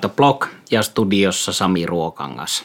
[0.00, 2.64] The Block ja studiossa Sami Ruokangas.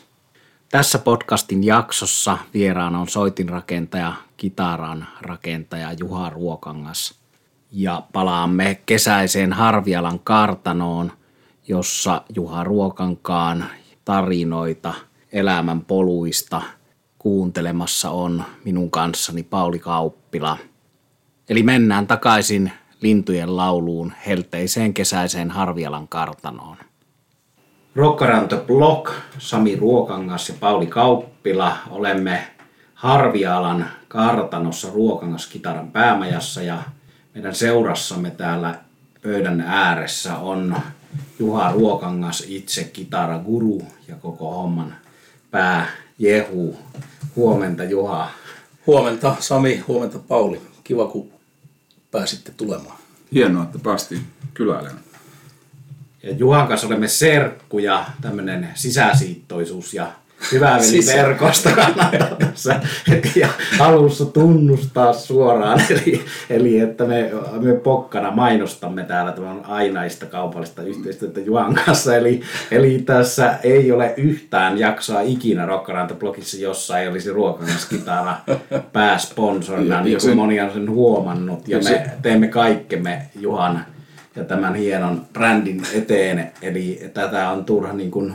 [0.69, 7.15] Tässä podcastin jaksossa vieraana on soitinrakentaja, kitaran rakentaja Juha Ruokangas.
[7.71, 11.11] Ja palaamme kesäiseen Harvialan kartanoon,
[11.67, 13.65] jossa Juha Ruokankaan
[14.05, 14.93] tarinoita
[15.31, 16.61] elämän poluista
[17.19, 20.57] kuuntelemassa on minun kanssani Pauli Kauppila.
[21.49, 22.71] Eli mennään takaisin
[23.01, 26.77] lintujen lauluun helteiseen kesäiseen Harvialan kartanoon.
[28.47, 31.77] The Block, Sami Ruokangas ja Pauli Kauppila.
[31.89, 32.47] Olemme
[32.93, 36.77] Harvialan kartanossa Ruokangas kitaran päämajassa ja
[37.33, 38.75] meidän seurassamme täällä
[39.21, 40.75] pöydän ääressä on
[41.39, 44.95] Juha Ruokangas, itse kitaraguru ja koko homman
[45.51, 45.87] pää
[46.19, 46.77] Jehu.
[47.35, 48.29] Huomenta Juha.
[48.87, 50.61] Huomenta Sami, huomenta Pauli.
[50.83, 51.38] Kiva kun
[52.11, 52.97] pääsitte tulemaan.
[53.33, 54.21] Hienoa, että päästiin
[54.53, 55.03] kyläilemään.
[56.23, 60.11] Ja Juhan kanssa olemme serkkuja, tämmöinen sisäsiittoisuus ja
[60.51, 60.79] hyvä
[61.15, 63.41] verkosta kannattaa tässä heti
[63.79, 65.81] alussa tunnustaa suoraan.
[65.89, 72.15] Eli, eli että me, me pokkana mainostamme täällä tämän ainaista kaupallista yhteistyötä Juhan kanssa.
[72.15, 78.35] Eli, eli tässä ei ole yhtään jaksoa ikinä Rockaranta-blogissa, jossa ei olisi ruokanaskitara
[78.93, 81.67] pääsponsorina, niin kuin moni on sen huomannut.
[81.67, 83.85] Ja me teemme kaikkemme Juhan
[84.35, 86.51] ja tämän hienon brändin eteen.
[86.61, 88.33] Eli tätä on turha niin kuin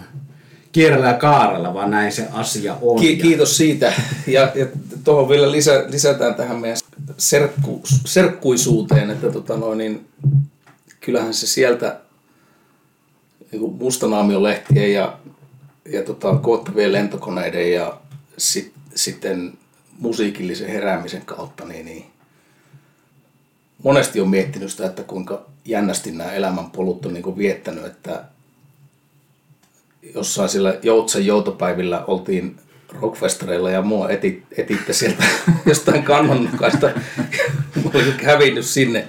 [0.75, 3.01] kierrellä ja kaarella, vaan näin se asia on.
[3.01, 3.93] Ki- kiitos siitä.
[4.27, 4.67] Ja, ja
[5.05, 6.79] tuohon vielä lisä, lisätään tähän meidän
[7.19, 10.07] serkku, serkkuisuuteen, että tota noin, niin,
[11.01, 12.01] kyllähän se sieltä
[13.53, 15.19] niin mustanaamion lehtien ja,
[15.93, 17.99] ja tota, koottavien lentokoneiden ja
[18.39, 19.53] sit, sitten
[19.99, 22.07] musiikillisen heräämisen kautta, niin, niin
[23.83, 28.25] monesti on miettinyt sitä, että kuinka jännästi nämä elämänpolut on niin viettänyt, että
[30.15, 32.57] jossain sillä Joutsen joutopäivillä oltiin
[33.01, 35.25] rockfestareilla ja mua etit, etitte sieltä
[35.67, 36.91] jostain kannonmukaista.
[37.85, 39.09] Mä olin hävinnyt sinne.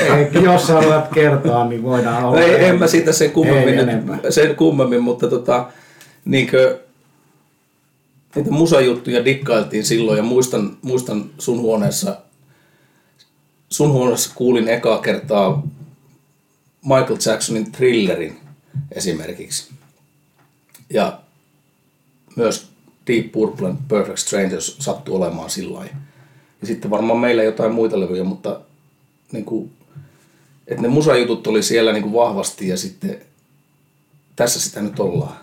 [0.00, 2.40] Ei, jos haluat kertoa, niin voidaan olla.
[2.40, 3.74] Ei, en mä siitä sen kummemmin,
[4.30, 5.66] sen kummemmin mutta tota,
[6.24, 6.78] niinkö,
[8.34, 12.16] niitä musajuttuja dikkailtiin silloin ja muistan, muistan sun huoneessa,
[13.68, 15.62] sun huoneessa kuulin ekaa kertaa
[16.84, 18.42] Michael Jacksonin Thrillerin
[18.92, 19.72] esimerkiksi.
[20.90, 21.18] Ja
[22.36, 22.72] myös
[23.06, 25.84] Deep Purple Perfect Strangers sattuu olemaan sillä
[26.60, 28.60] Ja sitten varmaan meillä jotain muita levyjä, mutta
[29.32, 29.72] niin kuin,
[30.66, 33.18] että ne musajutut oli siellä niin kuin vahvasti ja sitten
[34.36, 35.36] tässä sitä nyt ollaan.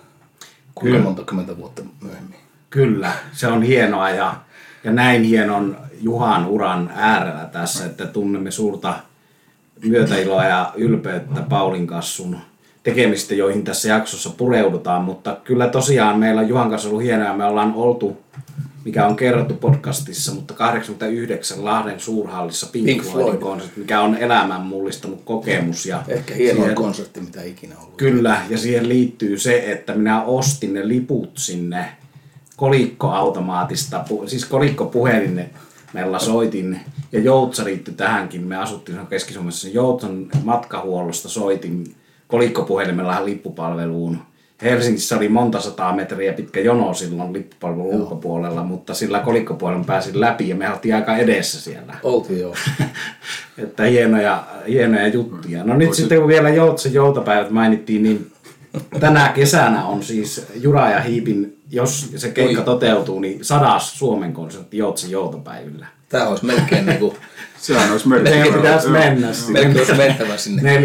[0.76, 1.04] Kuinka Kyllä.
[1.04, 2.40] monta kymmentä vuotta myöhemmin.
[2.70, 4.36] Kyllä, se on hienoa ja,
[4.84, 9.00] ja näin hienon Juhan uran äärellä tässä, että tunnemme suurta
[9.84, 12.38] myötäiloa ja ylpeyttä Paulin kassun
[12.90, 17.46] tekemistä, joihin tässä jaksossa pureudutaan, mutta kyllä tosiaan meillä on Juhan kanssa ollut hienoa, me
[17.46, 18.18] ollaan oltu,
[18.86, 24.62] mikä on kerrottu podcastissa, mutta 89 Lahden suurhallissa Pink, Pink Floydin konsertti, mikä on elämän
[24.62, 25.86] mullistanut kokemus.
[25.86, 27.98] Ja Ehkä hienoin siihen, konsertti, mitä ikinä ollut.
[27.98, 31.86] Kyllä, ja siihen liittyy se, että minä ostin ne liput sinne
[32.56, 35.50] kolikkoautomaatista, siis kolikkopuhelin
[35.94, 36.80] meillä soitin,
[37.12, 41.96] ja Joutsa liittyi tähänkin, me asuttiin Keski-Suomessa, Joutsan matkahuollosta soitin
[42.30, 44.18] kolikkopuhelimella lippupalveluun.
[44.62, 48.00] Helsingissä oli monta sataa metriä pitkä jono silloin lippupalvelun joo.
[48.00, 51.96] ulkopuolella, mutta sillä kolikkopuhelin pääsin läpi ja me oltiin aika edessä siellä.
[52.04, 52.56] Oltiin joo.
[53.64, 55.64] että hienoja, hienoja juttuja.
[55.64, 58.32] No nyt sitten kun vielä Joutsen joutapäivät mainittiin, niin
[59.00, 62.66] tänä kesänä on siis Jura ja Hiipin, jos se keikka Oi.
[62.66, 65.88] toteutuu, niin sadas Suomen konsertti Joutsen joutapäivillä.
[66.10, 67.16] Tämä olisi melkein niin kuin
[67.62, 68.36] Sehän olisi melkein.
[68.36, 69.60] Meidän pitäisi mennä sinne.
[69.60, 70.80] Melkein olisi mentävä sinne.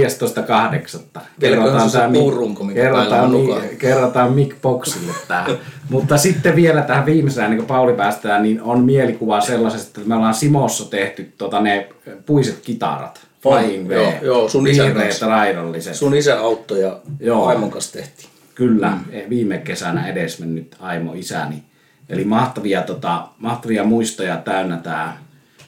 [1.15, 1.21] 14.8.
[1.41, 5.47] Kerrotaan tämä puurunko, mikä kerrotaan, mi, kerrotaan Mick Boxille tämä.
[5.91, 10.15] Mutta sitten vielä tähän viimeiseen, niin kun Pauli päästään, niin on mielikuva sellaisesta, että me
[10.15, 11.89] ollaan Simossa tehty tota, ne
[12.27, 13.21] puiset kitarat.
[13.43, 15.95] Flying joo, joo, sun isä raidolliset.
[15.95, 17.47] Sun isä auttoi ja joo.
[17.47, 18.29] Aimon kanssa tehtiin.
[18.55, 19.31] Kyllä, mm.
[19.31, 21.63] viime kesänä edesmennyt Aimo isäni.
[22.09, 25.17] Eli mahtavia, tota, mahtavia muistoja täynnä tämä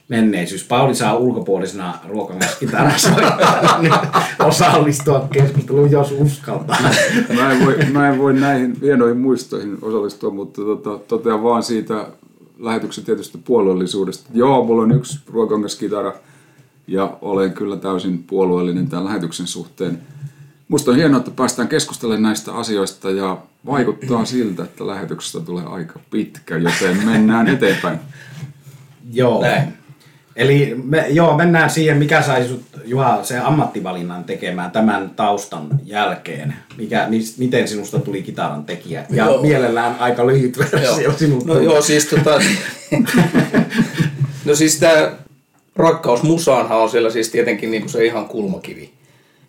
[0.09, 0.65] menneisyys.
[0.65, 3.11] Pauli saa ulkopuolisena ruokamäskitarassa
[4.45, 6.79] osallistua keskusteluun, jos uskaltaa.
[7.35, 12.07] Mä en voi, mä en voi näihin hienoihin muistoihin osallistua, mutta tota, totean vaan siitä
[12.59, 14.31] lähetyksen tietystä puolueellisuudesta.
[14.35, 16.13] Joo, mulla on yksi ruokangaskitara
[16.87, 19.99] ja olen kyllä täysin puolueellinen tämän lähetyksen suhteen.
[20.69, 26.01] Musta on hienoa, että päästään keskustelemaan näistä asioista ja vaikuttaa siltä, että lähetyksestä tulee aika
[26.11, 27.99] pitkä, joten mennään eteenpäin.
[29.13, 29.43] Joo.
[29.43, 29.86] Näin.
[30.37, 36.55] Eli me, joo, mennään siihen, mikä sai sut, Juha, se ammattivalinnan tekemään tämän taustan jälkeen.
[36.77, 39.07] Mikä, mis, miten sinusta tuli kitaran tekijä?
[39.11, 39.43] Ja joo.
[39.43, 41.47] mielellään aika lyhyt versio sinulta.
[41.47, 42.41] No joo, siis tota...
[44.45, 45.13] no siis tämä
[45.77, 48.91] rakkaus musaanhan on siellä siis tietenkin niinku se ihan kulmakivi.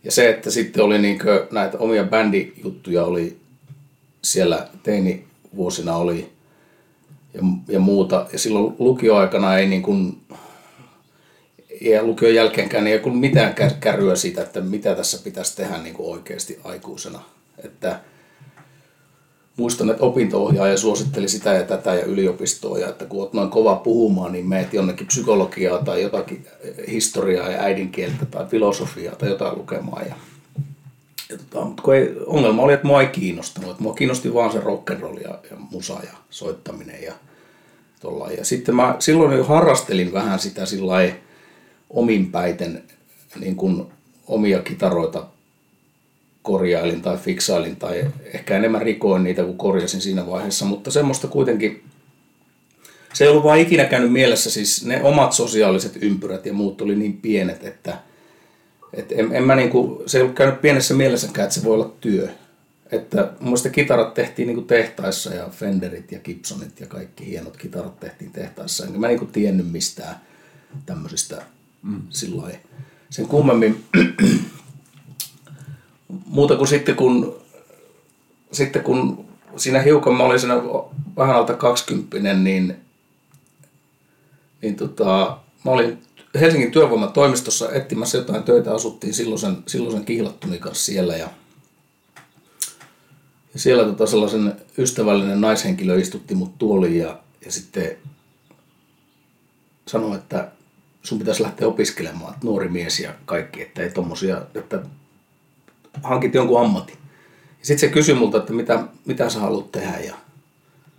[0.03, 3.37] Ja se, että sitten oli niinku näitä omia bändijuttuja oli
[4.21, 6.29] siellä teinivuosina oli
[7.33, 8.25] ja, ja muuta.
[8.33, 10.17] Ja silloin lukioaikana ei niin kuin,
[11.81, 16.11] ja lukion jälkeenkään ei ollut mitään kärryä siitä, että mitä tässä pitäisi tehdä niin kuin
[16.13, 17.19] oikeasti aikuisena.
[17.63, 17.99] Että
[19.57, 23.75] muistan, että opinto-ohjaaja suositteli sitä ja tätä ja yliopistoa, ja että kun olet noin kova
[23.75, 26.47] puhumaan, niin meet jonnekin psykologiaa tai jotakin
[26.91, 30.05] historiaa ja äidinkieltä tai filosofiaa tai jotain lukemaan.
[30.07, 30.15] Ja,
[31.29, 33.71] ja tota, mutta kun ei, ongelma oli, että mua ei kiinnostanut.
[33.71, 37.13] Että mua kiinnosti vaan se rock'n'roll ja, ja musa ja soittaminen ja
[37.99, 38.31] tolla.
[38.31, 41.26] Ja sitten mä silloin jo harrastelin vähän sitä sillä omin
[42.31, 42.83] päiten
[43.39, 43.85] niin kuin
[44.27, 45.27] omia kitaroita
[46.41, 51.83] korjailin tai fiksailin tai ehkä enemmän rikoin niitä kuin korjasin siinä vaiheessa, mutta semmoista kuitenkin
[53.13, 56.95] se ei ollut vaan ikinä käynyt mielessä, siis ne omat sosiaaliset ympyrät ja muut oli
[56.95, 57.97] niin pienet, että
[58.93, 61.93] et en, en mä niinku, se ei ollut käynyt pienessä mielessäkään, että se voi olla
[62.01, 62.29] työ.
[62.91, 67.99] Että mun mielestä kitarat tehtiin niinku tehtaissa ja Fenderit ja Gibsonit ja kaikki hienot kitarat
[67.99, 68.85] tehtiin tehtaissa.
[68.85, 70.15] Enkä mä niinku tiennyt mistään
[70.85, 71.41] tämmöisistä
[71.81, 72.01] mm.
[72.09, 72.51] sillä
[73.09, 73.85] sen kummemmin
[76.25, 77.41] muuta kuin sitten kun,
[78.51, 79.25] sitten kun
[79.55, 80.55] siinä hiukan mä olin siinä
[81.17, 82.75] vähän alta 20 niin,
[84.61, 86.01] niin tota, mä olin
[86.39, 91.29] Helsingin työvoimatoimistossa etsimässä jotain töitä, asuttiin silloisen, silloisen kihlattuni kanssa siellä ja,
[93.53, 97.97] ja siellä tota sellaisen ystävällinen naishenkilö istutti mut tuoliin ja, ja sitten
[99.87, 100.51] sanoi, että
[101.07, 104.81] sun pitäisi lähteä opiskelemaan, että nuori mies ja kaikki, että ei tommosia, että
[106.03, 106.97] hankit jonkun ammatin.
[107.59, 110.15] Ja sitten se kysyi multa, että mitä, mitä sä haluat tehdä ja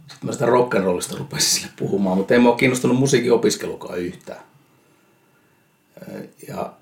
[0.08, 4.40] sitten mä sitä rock'n'rollista rupesin sille puhumaan, mutta ei mua kiinnostunut musiikin opiskelukaan yhtään.
[6.48, 6.72] Ja,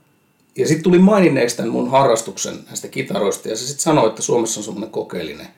[0.57, 4.61] ja sitten tuli maininneeksi tämän mun harrastuksen näistä kitaroista ja se sitten sanoi, että Suomessa
[4.61, 5.49] on semmoinen kokeellinen,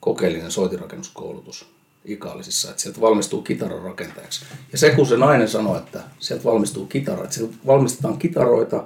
[0.00, 1.77] kokeellinen soitirakennuskoulutus
[2.08, 4.44] Ikaalisissa, että sieltä valmistuu kitaran rakentajaksi.
[4.72, 8.84] Ja se kun se nainen sanoi, että sieltä valmistuu kitara, että sieltä valmistetaan kitaroita,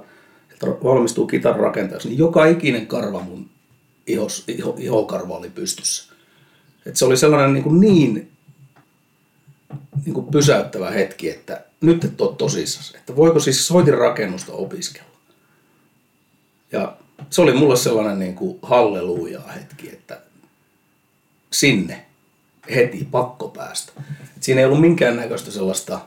[0.51, 3.49] että valmistuu kitaran rakentajaksi, niin joka ikinen karva mun
[4.07, 6.13] ihos, iho, ihokarva oli pystyssä.
[6.85, 8.31] Että se oli sellainen niin, kuin niin,
[10.05, 15.07] niin kuin pysäyttävä hetki, että nyt et ole tosissaan, että voiko siis soitin rakennusta opiskella.
[16.71, 16.97] Ja
[17.29, 20.21] se oli mulle sellainen niin kuin halleluja hetki, että
[21.51, 22.02] sinne
[22.75, 23.91] heti pakko päästä.
[24.37, 25.99] Et siinä ei ollut minkäännäköistä sellaista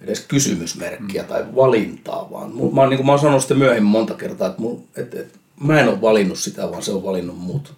[0.00, 1.28] edes kysymysmerkkiä mm.
[1.28, 4.60] tai valintaa, vaan mä, oon, niin kuin mä oon sanonut sitten myöhemmin monta kertaa, että,
[4.60, 7.74] mun, että, että mä en ole valinnut sitä, vaan se on valinnut mut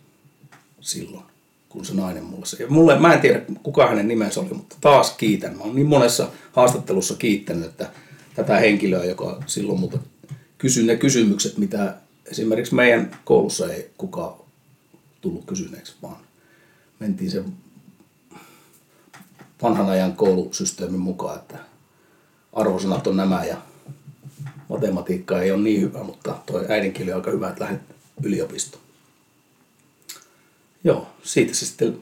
[0.80, 1.24] silloin,
[1.68, 2.62] kun se nainen mulle se.
[2.62, 5.56] Ja mulle, mä en tiedä, kuka hänen nimensä oli, mutta taas kiitän.
[5.56, 7.90] Mä oon niin monessa haastattelussa kiittänyt, että
[8.34, 9.98] tätä henkilöä, joka silloin multa
[10.58, 11.94] kysyi ne kysymykset, mitä
[12.30, 14.34] esimerkiksi meidän koulussa ei kukaan
[15.20, 16.16] tullut kysyneeksi, vaan
[16.98, 17.52] mentiin sen
[19.62, 21.58] vanhan ajan koulusysteemin mukaan, että
[22.52, 23.56] arvosanat on nämä ja
[24.68, 27.82] matematiikka ei ole niin hyvä, mutta toi äidinkieli on aika hyvä, että lähdet
[28.22, 28.82] yliopistoon.
[30.84, 32.00] Joo, siitä se sitten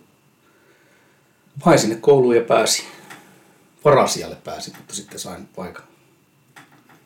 [1.63, 2.83] hain sinne kouluun ja pääsi.
[3.85, 5.85] Varasialle pääsi, mutta sitten sain paikan.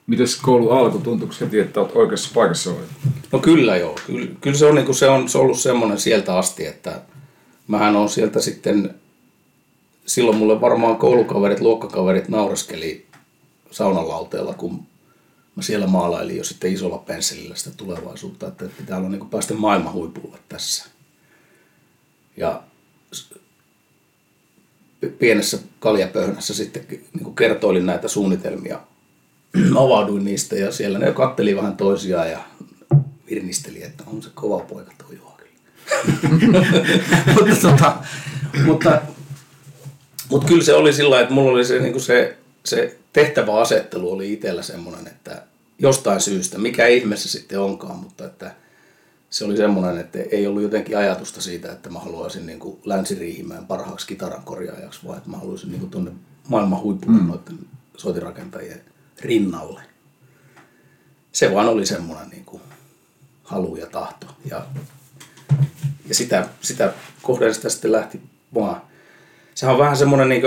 [0.07, 1.01] Miten koulu alkoi?
[1.01, 2.89] Tuntuuko heti, että olet oikeassa paikassa olet?
[3.33, 3.99] No kyllä joo.
[4.07, 7.03] Kyllä, kyllä se, on, niin se on se on ollut semmoinen sieltä asti, että
[7.69, 8.95] mähän on sieltä sitten,
[10.07, 13.07] silloin mulle varmaan koulukaverit, luokkakaverit nauraskeli
[13.71, 14.87] saunalauteella, kun
[15.57, 19.55] mä siellä maalailin jo sitten isolla pensselillä sitä tulevaisuutta, että pitää olla niin kuin päästä
[19.55, 20.85] maailman huipulle tässä.
[22.37, 22.63] Ja
[25.19, 28.81] pienessä kaljapöhnässä sitten niin kuin kertoilin näitä suunnitelmia,
[29.85, 32.41] avauduin niistä ja siellä ne katteli vähän toisiaan ja
[33.31, 35.28] virnisteli, että on se kova poika tuo
[37.35, 37.97] mutta, tota,
[38.65, 39.03] mutta,
[40.31, 44.63] mutta kyllä se oli sillä että mulla oli se, niin se, se tehtäväasettelu oli itsellä
[44.63, 45.43] semmoinen, että
[45.79, 48.55] jostain syystä, mikä ihme se sitten onkaan, mutta että
[49.31, 53.67] se oli semmoinen, että ei ollut jotenkin ajatusta siitä, että mä haluaisin niin kuin länsiriihimään
[53.67, 56.11] parhaaksi kitaran korjaajaksi, vaan että mä haluaisin niin kuin tuonne
[56.49, 57.29] maailman huippuun mm.
[57.29, 57.59] noiden
[57.97, 58.81] soitirakentajien
[59.21, 59.81] rinnalle.
[61.33, 62.63] Se vaan oli semmoinen niin kuin
[63.45, 64.27] halu ja tahto.
[64.51, 64.67] Ja
[66.09, 68.21] ja sitä, sitä kohden sitä sitten lähti
[68.55, 68.83] vaan.
[69.55, 70.43] Sehän on vähän semmoinen niin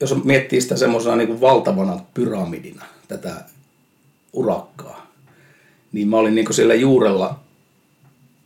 [0.00, 3.44] jos miettii sitä semmoisena niin valtavana pyramidina, tätä
[4.32, 5.12] urakkaa,
[5.92, 7.40] niin mä olin niin siellä juurella,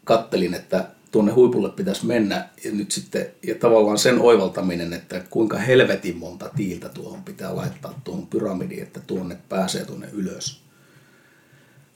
[0.04, 5.58] kattelin, että tuonne huipulle pitäisi mennä ja nyt sitten, ja tavallaan sen oivaltaminen, että kuinka
[5.58, 10.60] helvetin monta tiiltä tuohon pitää laittaa tuohon pyramidiin, että tuonne pääsee tuonne ylös.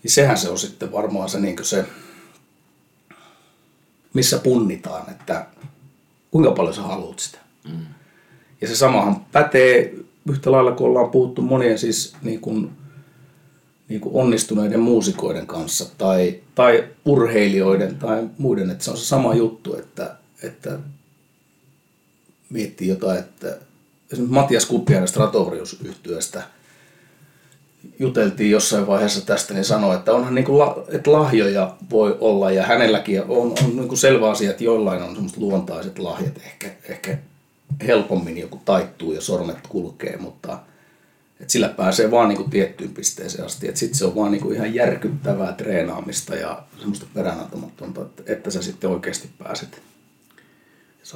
[0.02, 1.84] Niin sehän se on sitten varmaan se, niin se
[4.14, 5.46] missä punnitaan, että
[6.30, 7.38] kuinka paljon sä haluat sitä.
[7.68, 7.86] Mm.
[8.60, 9.94] Ja se samahan pätee
[10.30, 12.70] yhtä lailla, kun ollaan puhuttu monien siis niin kuin,
[13.88, 19.34] niin kuin onnistuneiden muusikoiden kanssa tai, tai urheilijoiden tai muiden, että se on se sama
[19.34, 20.78] juttu, että, että
[22.50, 23.48] miettii jotain, että
[24.12, 26.42] esimerkiksi Matias Kuppiainen Stratovarius yhtyöstä
[27.98, 32.62] juteltiin jossain vaiheessa tästä, niin sanoi, että onhan niin kuin, että lahjoja voi olla ja
[32.62, 37.18] hänelläkin on, on niin kuin selvä asia, että joillain on semmoiset luontaiset lahjat, ehkä, ehkä
[37.86, 40.58] helpommin joku taittuu ja sormet kulkee, mutta
[41.40, 43.68] että sillä pääsee vaan niin kuin tiettyyn pisteeseen asti.
[43.68, 48.50] Että sitten se on vaan niin kuin ihan järkyttävää treenaamista ja semmoista peräänantamatonta, että, että
[48.50, 49.82] sä sitten oikeasti pääset.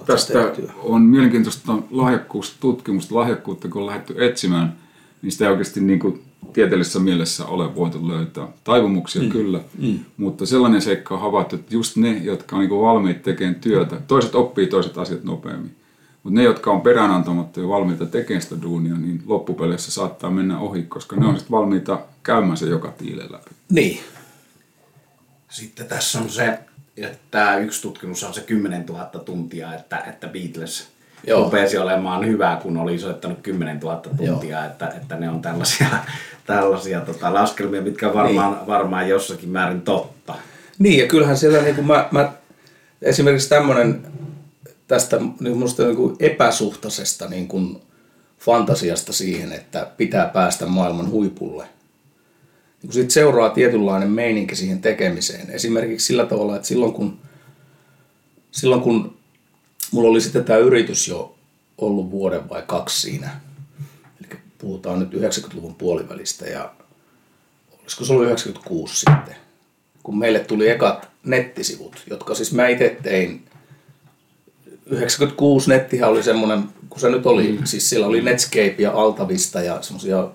[0.07, 4.76] Tästä on mielenkiintoista lahjakkuustutkimusta, lahjakkuutta kun on lähdetty etsimään,
[5.23, 8.49] niin sitä ei oikeasti niin kuin tieteellisessä mielessä ole voitu löytää.
[8.64, 9.30] Taipumuksia mm.
[9.30, 9.99] kyllä, mm.
[10.16, 14.34] mutta sellainen seikka on havaittu, että just ne, jotka on niin valmiit tekemään työtä, toiset
[14.34, 15.76] oppii toiset asiat nopeammin.
[16.22, 20.82] Mutta ne, jotka on peräänantamatta ja valmiita tekemään sitä duunia, niin loppupeleissä saattaa mennä ohi,
[20.82, 23.50] koska ne on sitten valmiita käymään se joka tiile läpi.
[23.70, 24.00] Niin.
[25.49, 26.58] Sitten tässä on se,
[26.96, 30.88] että tämä yksi tutkimus on se 10 000 tuntia, että, että Beatles
[31.26, 31.44] Joo.
[31.44, 35.87] rupesi olemaan hyvä, kun oli soittanut 10 000 tuntia, että, että ne on tällaisia,
[36.46, 38.66] tällaisia tota, laskelmia, mitkä varmaan, niin.
[38.66, 40.34] varmaan jossakin määrin totta.
[40.78, 42.32] Niin, ja kyllähän siellä niin kuin mä, mä,
[43.02, 44.06] esimerkiksi tämmöinen
[44.88, 47.82] tästä niin musta niin kuin epäsuhtaisesta niin kuin
[48.38, 51.66] fantasiasta siihen, että pitää päästä maailman huipulle.
[52.82, 55.50] Niin sitten seuraa tietynlainen meininki siihen tekemiseen.
[55.50, 57.18] Esimerkiksi sillä tavalla, että silloin kun,
[58.50, 59.16] silloin kun
[59.92, 61.34] mulla oli sitten tämä yritys jo
[61.78, 63.40] ollut vuoden vai kaksi siinä,
[64.62, 66.73] puhutaan nyt 90-luvun puolivälistä ja
[67.81, 69.37] olisiko se ollut 96 sitten,
[70.02, 73.45] kun meille tuli ekat nettisivut, jotka siis mä itse tein
[74.87, 77.64] 96 nettihän oli semmoinen, kun se nyt oli, mm.
[77.64, 80.28] siis siellä oli Netscape ja Altavista ja semmoisia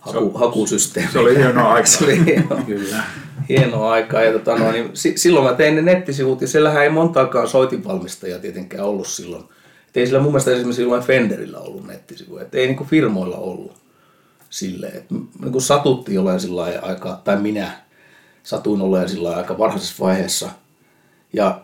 [0.00, 1.12] haku, se, hakusysteemejä.
[1.12, 1.86] Se oli hieno aika.
[1.86, 3.02] se oli hieno, Kyllä.
[3.48, 4.20] hieno aika.
[4.20, 8.38] Ja tota, no, niin, si, silloin mä tein ne nettisivut ja siellähän ei montaakaan soitinvalmistajaa
[8.38, 9.44] tietenkään ollut silloin.
[9.96, 12.38] Et ei sillä mun mielestä esimerkiksi jollain Fenderillä ollut nettisivu.
[12.38, 13.72] Et ei niinku firmoilla ollut
[14.50, 14.96] silleen.
[14.96, 15.04] Et,
[15.40, 17.70] niinku satuttiin jollain sillä aika, tai minä
[18.42, 20.50] satuin olemaan sillä aika varhaisessa vaiheessa.
[21.32, 21.60] Ja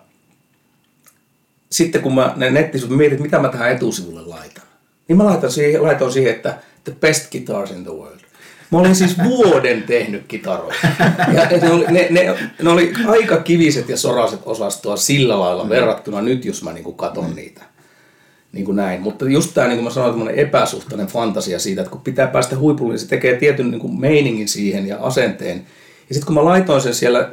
[1.70, 4.64] sitten kun mä ne nettisivut mietin, mitä mä tähän etusivulle laitan,
[5.08, 8.20] niin mä laitan siihen, laitan siihen, että the best guitars in the world.
[8.70, 10.88] Mä olin siis vuoden tehnyt kitaroita.
[11.34, 16.22] Ja ne oli, ne, ne, ne oli aika kiviset ja soraset osastoa sillä lailla verrattuna
[16.22, 17.36] nyt, jos mä niinku katon mm.
[17.36, 17.71] niitä.
[18.52, 19.00] Niin kuin näin.
[19.00, 22.92] Mutta just tämä, niin kuin mä sanoin, epäsuhtainen fantasia siitä, että kun pitää päästä huipulle,
[22.92, 25.66] niin se tekee tietyn niin kuin meiningin siihen ja asenteen.
[26.08, 27.32] Ja sitten kun mä laitoin sen siellä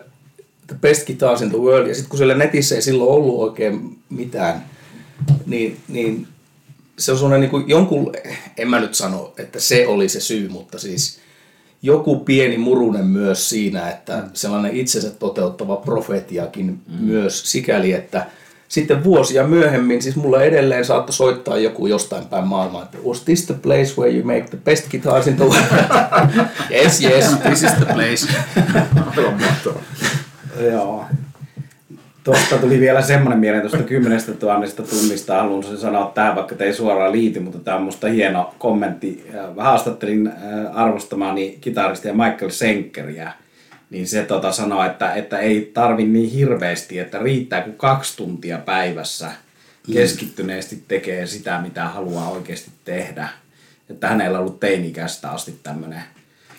[0.68, 1.88] the best guitars in the world.
[1.88, 4.66] Ja sitten kun siellä netissä ei silloin ollut oikein mitään,
[5.46, 6.28] niin, niin
[7.00, 8.14] se on sellainen niin kuin jonkun,
[8.58, 11.20] en mä nyt sano, että se oli se syy, mutta siis
[11.82, 17.06] joku pieni murunen myös siinä, että sellainen itsensä toteuttava profetiakin mm.
[17.06, 18.26] myös sikäli, että
[18.70, 23.46] sitten vuosia myöhemmin, siis mulle edelleen saattoi soittaa joku jostain päin maailmaa, että was this
[23.46, 25.64] the place where you make the best guitars in the world?
[26.84, 28.34] yes, yes, this is the place.
[30.72, 31.06] Joo.
[32.24, 35.36] Tuosta tuli vielä semmoinen mieleen tuosta kymmenestä tuhannesta tunnista.
[35.36, 39.26] Haluan sen sanoa tähän, vaikka te ei suoraan liity, mutta tämä on musta hieno kommentti.
[39.58, 40.34] Haastattelin äh,
[40.74, 43.32] arvostamani kitaristia Michael Senkeriä,
[43.90, 48.58] niin se tota sanoi, että, että ei tarvi niin hirveästi, että riittää kun kaksi tuntia
[48.58, 49.32] päivässä
[49.88, 49.94] mm.
[49.94, 53.30] keskittyneesti tekee sitä, mitä haluaa oikeasti tehdä.
[53.90, 56.04] Että hänellä on ollut teinikästä asti tämmöinen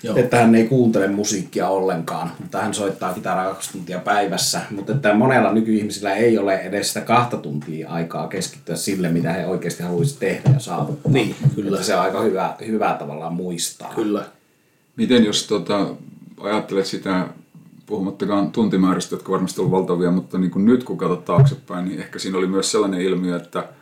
[0.03, 0.17] Joo.
[0.17, 4.61] että hän ei kuuntele musiikkia ollenkaan, mutta hän soittaa kitaraa kaksi tuntia päivässä.
[4.71, 9.47] Mutta että monella nykyihmisillä ei ole edes sitä kahta tuntia aikaa keskittyä sille, mitä he
[9.47, 11.13] oikeasti haluaisivat tehdä ja saavuttaa.
[11.13, 11.77] Niin, kyllä.
[11.77, 13.93] Että se on aika hyvä, hyvä tavallaan muistaa.
[13.95, 14.25] Kyllä.
[14.97, 15.87] Miten jos tota,
[16.40, 17.28] ajattelet sitä,
[17.87, 22.18] puhumattakaan tuntimääristä, jotka varmasti ovat valtavia, mutta niin kuin nyt kun katsot taaksepäin, niin ehkä
[22.18, 23.68] siinä oli myös sellainen ilmiö, että–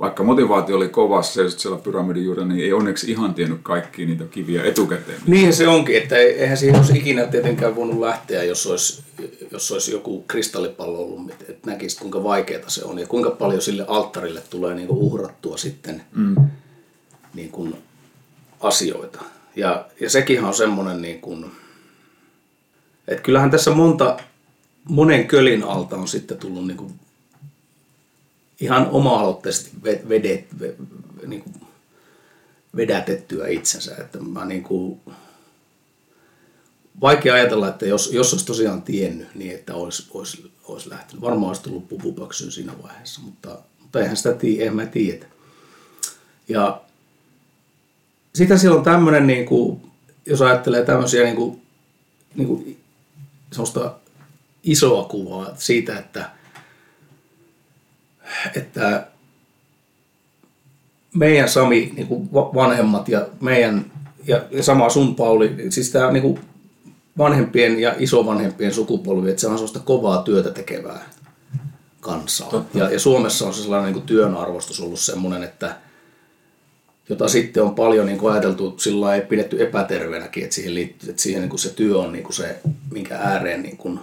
[0.00, 4.24] vaikka motivaatio oli kova, se siellä pyramidin juurella, niin ei onneksi ihan tiennyt kaikkia niitä
[4.24, 5.20] kiviä etukäteen.
[5.26, 9.02] Niin se onkin, että eihän siihen olisi ikinä tietenkään voinut lähteä, jos olisi,
[9.50, 13.84] jos olisi joku kristallipallo ollut, että näkisi kuinka vaikeaa se on ja kuinka paljon sille
[13.88, 16.02] alttarille tulee niin uhrattua sitten.
[16.14, 16.36] Mm.
[17.34, 17.76] niin kuin
[18.60, 19.22] asioita.
[19.56, 21.46] Ja, ja sekin on semmoinen, niin kuin,
[23.08, 24.16] että kyllähän tässä monta,
[24.88, 27.00] monen kölin alta on sitten tullut niin kuin
[28.60, 29.70] ihan oma-aloitteisesti
[30.08, 30.46] vedet,
[31.26, 31.54] niin kuin
[32.76, 33.96] vedätettyä itsensä.
[33.96, 35.00] Että mä niin kuin,
[37.00, 41.22] vaikea ajatella, että jos, jos olisi tosiaan tiennyt, niin että olisi, olisi, olisi lähtenyt.
[41.22, 45.26] Varmaan olisi tullut pupupöksyyn siinä vaiheessa, mutta, mutta eihän sitä tiedä, en mä tiedä.
[46.48, 46.80] Ja
[48.34, 49.80] sitten siellä on tämmöinen, niin kuin,
[50.26, 51.62] jos ajattelee tämmöisiä niin kuin,
[52.34, 52.78] niin kuin,
[53.56, 53.94] semmoista
[54.62, 56.30] isoa kuvaa siitä, että,
[58.56, 59.06] että
[61.14, 63.92] meidän Sami, niin kuin vanhemmat ja meidän,
[64.26, 66.40] ja, ja sama sun Pauli, siis tämä niin kuin
[67.18, 71.04] vanhempien ja isovanhempien sukupolvi, että se on sellaista kovaa työtä tekevää
[72.00, 72.64] kansaa.
[72.74, 75.76] Ja, ja Suomessa on se sellainen niin kuin työn arvostus ollut semmoinen, että
[77.08, 81.22] jota sitten on paljon niin kuin ajateltu, sillä ei pidetty epäterveenäkin, että siihen, liittyy, että
[81.22, 82.58] siihen niin kuin se työ on niin kuin se,
[82.90, 83.98] minkä ääreen niin kuin,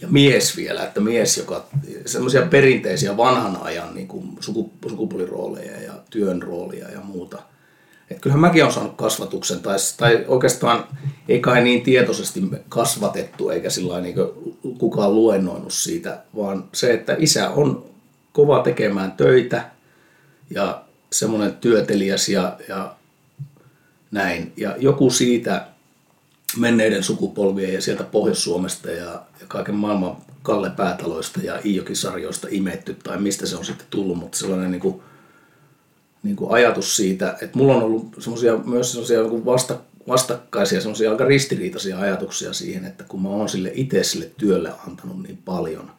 [0.00, 1.64] ja mies vielä, että mies, joka
[2.06, 7.42] semmoisia perinteisiä vanhan ajan niin kuin sukupuolirooleja ja työn roolia ja muuta–
[8.10, 10.84] että kyllähän mäkin olen saanut kasvatuksen, tai, tai oikeastaan
[11.28, 14.14] ei kai niin tietoisesti kasvatettu, eikä sillä niin
[14.78, 17.84] kukaan luennoinut siitä, vaan se, että isä on
[18.32, 19.70] kova tekemään töitä
[20.50, 22.96] ja semmoinen työtelijäs ja, ja
[24.10, 24.52] näin.
[24.56, 25.66] Ja joku siitä
[26.56, 33.20] menneiden sukupolvien ja sieltä Pohjois-Suomesta ja, ja kaiken maailman Kalle Päätaloista ja Iijoki-sarjoista imetty, tai
[33.20, 35.00] mistä se on sitten tullut, mutta sellainen niin kuin
[36.22, 39.78] niin kuin ajatus siitä, että mulla on ollut semmosia, myös semmoisia niin vasta,
[40.08, 45.22] vastakkaisia, semmoisia aika ristiriitaisia ajatuksia siihen, että kun mä oon sille itse sille työlle antanut
[45.22, 45.90] niin paljon,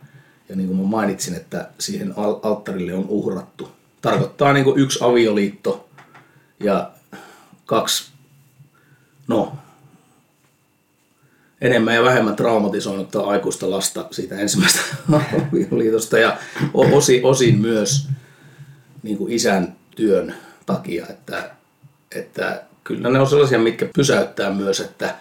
[0.50, 3.72] ja niin kuin mä mainitsin, että siihen alttarille on uhrattu.
[4.06, 5.90] Tarkoittaa niin kuin yksi avioliitto
[6.60, 6.92] ja
[7.66, 8.12] kaksi,
[9.28, 9.58] no,
[11.62, 14.96] enemmän ja vähemmän traumatisoinutta aikuista lasta siitä ensimmäisestä
[15.50, 16.38] avioliitosta ja
[16.74, 18.08] osin, osin myös
[19.04, 21.52] niin kuin isän työn takia, että,
[22.16, 25.16] että kyllä ne on sellaisia, mitkä pysäyttää myös, että,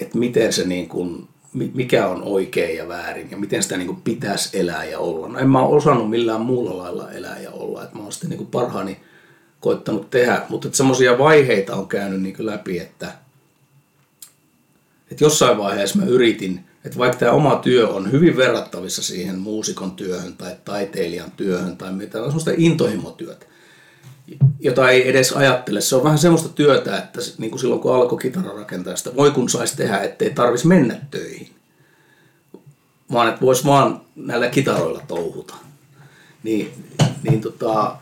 [0.00, 4.00] että miten se niin kuin, mikä on oikein ja väärin ja miten sitä niin kuin
[4.00, 5.28] pitäisi elää ja olla.
[5.28, 8.30] No en mä ole osannut millään muulla lailla elää ja olla, että mä oon sitten
[8.30, 9.00] niin kuin parhaani
[9.60, 13.12] koittanut tehdä, mutta semmoisia vaiheita on käynyt niin kuin läpi, että,
[15.10, 19.90] että jossain vaiheessa mä yritin, että vaikka tämä oma työ on hyvin verrattavissa siihen muusikon
[19.90, 23.46] työhön tai taiteilijan työhön tai mitä on semmoista intohimotyötä,
[24.60, 25.80] jota ei edes ajattele.
[25.80, 28.20] Se on vähän semmoista työtä, että niin kuin silloin kun alkoi
[28.94, 31.50] sitä, voi kun saisi tehdä, ettei tarvitsisi mennä töihin.
[33.12, 35.54] Vaan että voisi vaan näillä kitaroilla touhuta.
[36.42, 36.72] Niin,
[37.22, 37.96] niin tota,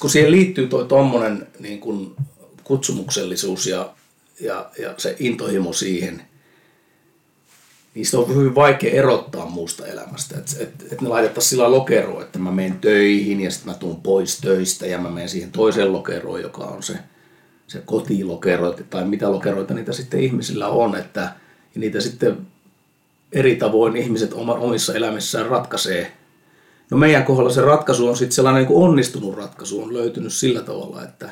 [0.00, 2.14] kun siihen liittyy tuo tuommoinen niin kuin
[2.64, 3.94] kutsumuksellisuus ja,
[4.40, 6.22] ja, ja se intohimo siihen–
[7.94, 10.38] niistä on hyvin vaikea erottaa muusta elämästä.
[10.38, 14.02] Että et, et ne laitettaisiin sillä lokeroon, että mä menen töihin ja sitten mä tuun
[14.02, 16.98] pois töistä ja mä menen siihen toiseen lokeroon, joka on se,
[17.66, 20.96] se kotilokero tai mitä lokeroita niitä sitten ihmisillä on.
[20.96, 21.20] Että,
[21.74, 22.46] ja niitä sitten
[23.32, 26.12] eri tavoin ihmiset omissa elämissään ratkaisee.
[26.90, 31.04] No meidän kohdalla se ratkaisu on sitten sellainen niin onnistunut ratkaisu, on löytynyt sillä tavalla,
[31.04, 31.30] että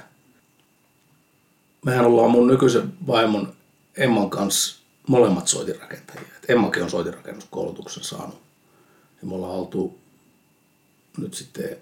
[1.85, 3.53] mehän ollaan mun nykyisen vaimon
[3.97, 6.40] Emman kanssa molemmat soitinrakentajia.
[6.51, 8.43] Emmakin on soitinrakennuskoulutuksen saanut.
[9.23, 9.99] Ja me ollaan oltu
[11.19, 11.77] nyt sitten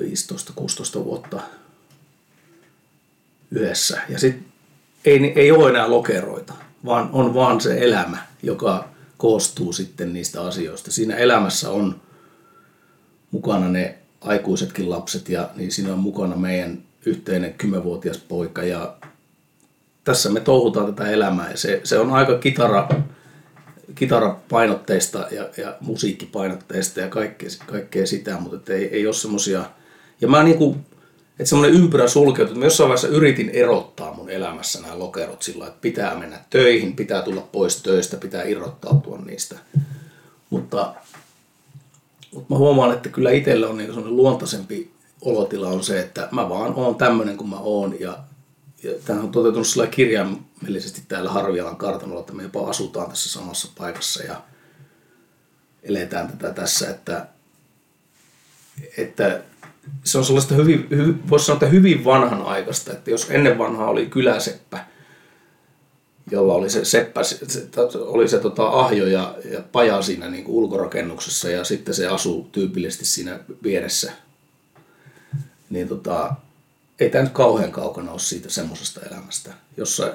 [0.00, 1.40] 15-16 vuotta
[3.50, 4.00] yhdessä.
[4.08, 4.46] Ja sitten
[5.04, 10.92] ei, ei ole enää lokeroita, vaan on vaan se elämä, joka koostuu sitten niistä asioista.
[10.92, 12.00] Siinä elämässä on
[13.30, 18.96] mukana ne aikuisetkin lapset ja niin siinä on mukana meidän yhteinen kymmenvuotias poika ja
[20.04, 22.88] tässä me touhutaan tätä elämää ja se, se on aika kitara,
[23.94, 29.64] kitarapainotteista ja, ja musiikkipainotteista ja kaikkea, kaikkea sitä, mutta ei, ei ole semmoisia...
[30.20, 30.76] Ja mä niinku,
[31.38, 32.56] että semmoinen ympyrä sulkeutuu.
[32.56, 37.22] Mä jossain vaiheessa yritin erottaa mun elämässä nämä lokerot sillä että pitää mennä töihin, pitää
[37.22, 39.58] tulla pois töistä, pitää irrottautua niistä.
[40.50, 40.94] Mutta,
[42.34, 44.90] mutta mä huomaan, että kyllä itsellä on niin semmoinen luontaisempi
[45.22, 48.18] olotila on se, että mä vaan oon tämmöinen kuin mä oon ja
[49.04, 54.22] tämä on toteutunut sillä kirjaimellisesti täällä Harvialan kartanolla, että me jopa asutaan tässä samassa paikassa
[54.22, 54.42] ja
[55.82, 57.26] eletään tätä tässä, että,
[58.98, 59.42] että
[60.04, 64.06] se on sellaista hyvin, hyvin voisi sanoa, että hyvin vanhanaikaista, että jos ennen vanhaa oli
[64.06, 64.84] kyläseppä,
[66.30, 67.38] jolla oli se seppä, se,
[67.98, 72.48] oli se tota, ahjo ja, ja paja siinä niin kuin ulkorakennuksessa ja sitten se asuu
[72.52, 74.12] tyypillisesti siinä vieressä
[75.70, 76.34] niin tota,
[77.00, 80.12] ei tämä nyt kauhean kaukana ole siitä semmoisesta elämästä, jossa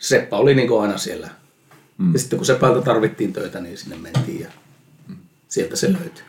[0.00, 1.28] Seppä oli niin aina siellä.
[1.98, 2.12] Mm.
[2.12, 4.48] Ja sitten kun Seppältä tarvittiin töitä, niin sinne mentiin ja
[5.08, 5.16] mm.
[5.48, 6.24] sieltä se löytyi.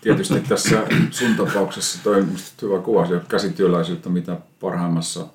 [0.00, 2.24] Tietysti tässä sun tapauksessa toi
[2.62, 5.26] hyvä kuva käsityöläisyyttä, mitä parhaimmassa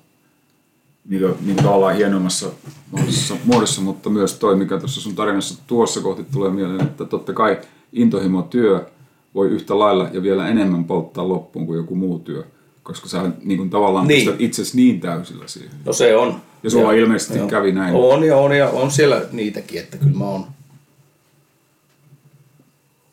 [1.08, 2.50] niin, niin tavallaan hienoimmassa
[2.90, 7.32] muodossa, muodossa, mutta myös toi, mikä tuossa sun tarinassa tuossa kohti tulee mieleen, että totta
[7.32, 7.60] kai
[7.92, 8.86] intohimo työ
[9.34, 12.44] voi yhtä lailla ja vielä enemmän polttaa loppuun kuin joku muu työ,
[12.88, 14.18] koska sä niin kuin tavallaan niin.
[14.18, 15.70] pistät itsesi niin täysillä siihen.
[15.84, 16.42] No se on.
[16.62, 17.48] Ja sulla ja, ilmeisesti joo.
[17.48, 17.94] kävi näin.
[17.94, 20.46] On ja on ja on siellä niitäkin, että kyllä mä oon,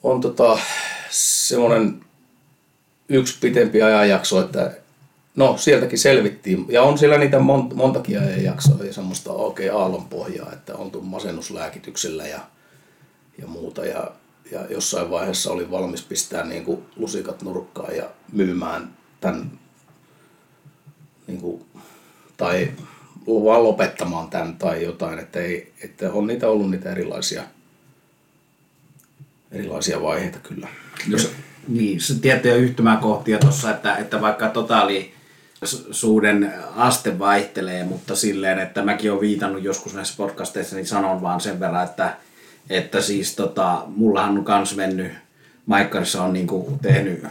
[0.04, 0.60] on tota,
[1.10, 2.00] semmoinen
[3.10, 4.72] yksi pitempi ajanjakso, että
[5.36, 6.66] no sieltäkin selvittiin.
[6.70, 12.28] Ja on siellä niitä mont, montakin ajanjaksoa ja semmoista oikein aallonpohjaa, että on tullut masennuslääkityksellä
[12.28, 12.40] ja,
[13.42, 13.86] ja muuta.
[13.86, 14.12] Ja,
[14.52, 19.52] ja jossain vaiheessa oli valmis pistää niin kuin lusikat nurkkaan ja myymään tämän,
[21.28, 21.66] niin kuin,
[22.38, 22.72] tai
[23.28, 27.44] vaan lopettamaan tämän tai jotain, että, ei, että on niitä ollut niitä erilaisia,
[29.52, 30.68] erilaisia vaiheita kyllä.
[31.08, 31.32] Jos,
[31.68, 35.14] niin, se tiettyjä yhtymäkohtia tuossa, että, että vaikka totaali
[35.92, 41.42] suuden aste vaihtelee, mutta silleen, että mäkin olen viitannut joskus näissä podcasteissa, niin sanon vaan
[41.42, 42.18] sen verran, että,
[42.70, 45.12] että siis tota, mullahan on kans mennyt,
[45.66, 47.24] Maikkarissa on niinku tehnyt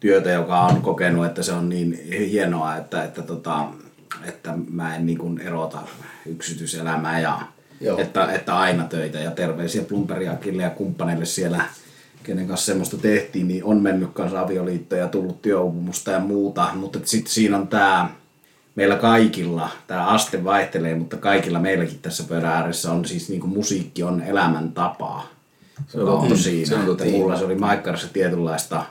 [0.00, 3.64] työtä, joka on kokenut, että se on niin hienoa, että, että, tota,
[4.24, 5.78] että mä en niinku erota
[6.26, 7.40] yksityiselämää ja
[7.98, 11.64] että, että aina töitä ja terveisiä Plumperiakille ja kumppaneille siellä
[12.22, 16.98] kenen kanssa semmoista tehtiin, niin on mennyt kanssa avioliitto ja tullut työuupumusta ja muuta, mutta
[17.04, 18.10] sitten siinä on tämä,
[18.74, 23.52] meillä kaikilla, tämä aste vaihtelee, mutta kaikilla meilläkin tässä pöydän ääressä on siis niin kuin
[23.52, 25.26] musiikki on elämäntapaa.
[25.88, 28.84] Se on siinä, se on että mulla se oli Maikkarissa tietynlaista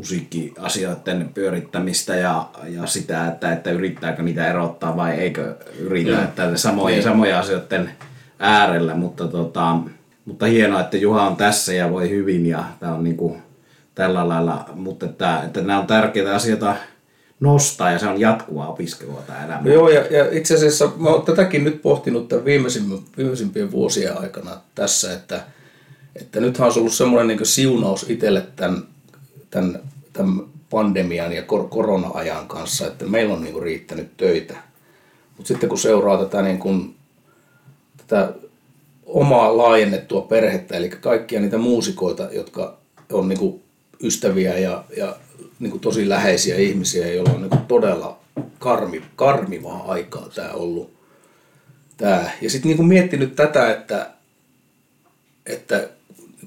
[0.00, 6.24] musiikkiasioiden pyörittämistä ja, ja sitä, että, että yrittääkö niitä erottaa vai eikö yritä, mm.
[6.24, 7.02] että samoja, niin.
[7.02, 7.90] samoja asioiden
[8.38, 9.76] äärellä, mutta tota,
[10.24, 13.42] mutta hienoa, että Juha on tässä ja voi hyvin ja tämä on niin kuin
[13.94, 16.76] tällä lailla, mutta että, että nämä on tärkeitä asioita
[17.40, 19.68] nostaa ja se on jatkuvaa opiskelua tämä elämä.
[19.68, 22.44] Joo ja, ja itse asiassa mä oon tätäkin nyt pohtinut tämän
[23.16, 25.40] viimeisimpien vuosien aikana tässä, että,
[26.16, 28.82] että nythän on ollut semmoinen niin siunaus itselle tämän,
[29.50, 29.82] tämän,
[30.12, 34.56] tämän pandemian ja kor- korona-ajan kanssa, että meillä on niin kuin riittänyt töitä.
[35.36, 36.94] Mutta sitten kun seuraa tätä, niin kuin,
[37.96, 38.32] tätä
[39.06, 42.78] omaa laajennettua perhettä, eli kaikkia niitä muusikoita, jotka
[43.12, 43.62] on niin kuin
[44.02, 45.16] ystäviä ja, ja
[45.58, 48.18] niin kuin tosi läheisiä ihmisiä, joilla on niin kuin todella
[48.58, 50.90] karmi, karmivaa aikaa tämä ollut.
[51.96, 52.30] Tämä.
[52.40, 54.10] Ja sitten niin miettinyt tätä, että,
[55.46, 55.88] että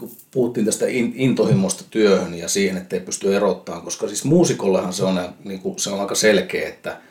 [0.03, 0.85] niin kuin puhuttiin tästä
[1.15, 5.79] intohimosta työhön ja siihen, että ei pysty erottamaan, koska siis muusikollehan se on, niin kuin,
[5.79, 6.97] se on aika selkeä, että–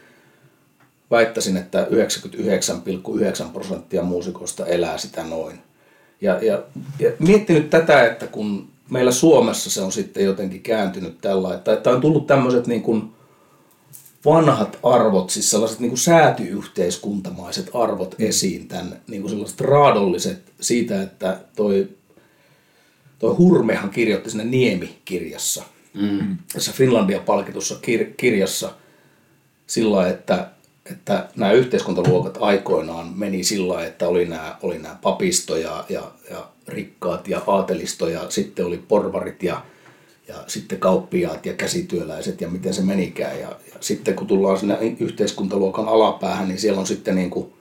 [1.13, 1.87] väittäisin, että
[3.45, 5.59] 99,9 prosenttia muusikoista elää sitä noin.
[6.21, 6.63] Ja, ja,
[6.99, 11.91] ja miettinyt tätä, että kun meillä Suomessa se on sitten jotenkin kääntynyt tällä, että, että
[11.91, 13.13] on tullut tämmöiset niin kuin
[14.25, 21.03] vanhat arvot, siis sellaiset niin kuin säätyyhteiskuntamaiset arvot esiin, tämän, niin kuin sellaiset raadolliset siitä,
[21.03, 21.89] että toi,
[23.23, 26.39] toi Hurmehan kirjoitti sinne Niemi-kirjassa, mm.
[26.53, 28.75] tässä Finlandia-palkitussa kir- kirjassa
[29.67, 30.51] sillä että
[30.91, 36.49] että nämä yhteiskuntaluokat aikoinaan meni sillä että oli nämä, oli nämä papisto ja, ja, ja
[36.69, 39.65] rikkaat ja aatelisto ja sitten oli porvarit ja,
[40.29, 43.41] ja sitten kauppiaat ja käsityöläiset ja miten se menikään.
[43.41, 47.53] Ja, ja sitten kun tullaan sinne yhteiskuntaluokan alapäähän, niin siellä on sitten niin kuin,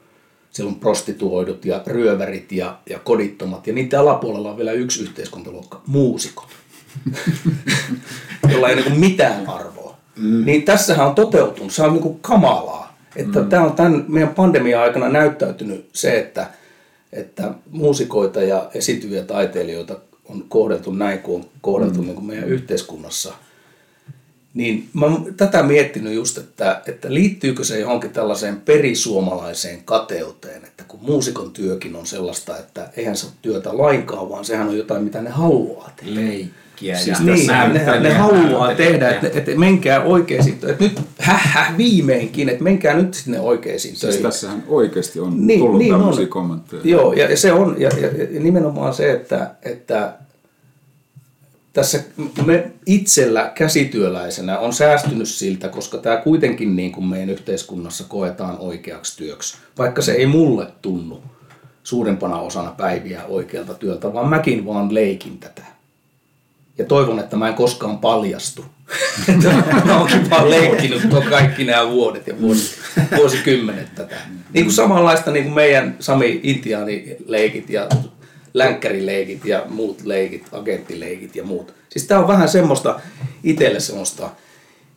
[0.51, 3.67] siellä on prostituoidut ja ryövärit ja, ja kodittomat.
[3.67, 6.47] Ja niiden alapuolella on vielä yksi yhteiskuntaluokka, muusikot,
[8.51, 9.97] jolla ei niin mitään arvoa.
[10.15, 10.45] Mm.
[10.45, 13.49] Niin tässähän on toteutunut, se on niin kuin kamalaa että mm.
[13.49, 16.47] tämä on tämän meidän pandemia-aikana näyttäytynyt se, että,
[17.13, 22.05] että muusikoita ja esityviä taiteilijoita on kohdeltu näin kuin on kohdeltu mm.
[22.05, 23.33] niin kuin meidän yhteiskunnassa.
[24.53, 30.83] Niin mä oon tätä miettinyt just, että, että liittyykö se johonkin tällaiseen perisuomalaiseen kateuteen, että
[30.87, 35.03] kun muusikon työkin on sellaista, että eihän se ole työtä lainkaan, vaan sehän on jotain,
[35.03, 36.15] mitä ne haluaa tehdä.
[36.15, 36.97] Leikki musiikkia.
[36.97, 41.77] Siis ja niin, ne, ne haluaa tehdä, että, että menkää oikeisiin, että nyt häh, häh,
[41.77, 44.23] viimeinkin, että menkää nyt sinne oikeisiin siis töihin.
[44.23, 46.29] tässähän oikeasti on niin, tullut niin tämmöisiä on.
[46.29, 46.81] kommentteja.
[46.85, 50.13] Joo, ja, ja se on, ja, ja, ja nimenomaan se, että, että
[51.73, 52.03] tässä
[52.45, 59.17] me itsellä käsityöläisenä on säästynyt siltä, koska tämä kuitenkin niin kuin meidän yhteiskunnassa koetaan oikeaksi
[59.17, 61.23] työksi, vaikka se ei mulle tunnu
[61.83, 65.63] suurempana osana päiviä oikealta työltä, vaan mäkin vaan leikin tätä
[66.77, 68.65] Ja toivon, että mä en koskaan paljastu.
[69.85, 72.75] mä oonkin vaan leikkinyt tuo kaikki nämä vuodet ja vuosi,
[73.17, 74.15] vuosikymmenet tätä.
[74.53, 77.87] Niin kuin samanlaista niin kuin meidän Sami Intiaani-leikit ja
[78.53, 81.73] länkkärileikit ja muut leikit, agenttileikit ja muut.
[81.89, 82.99] Siis tää on vähän semmoista,
[83.43, 84.29] itselle semmoista,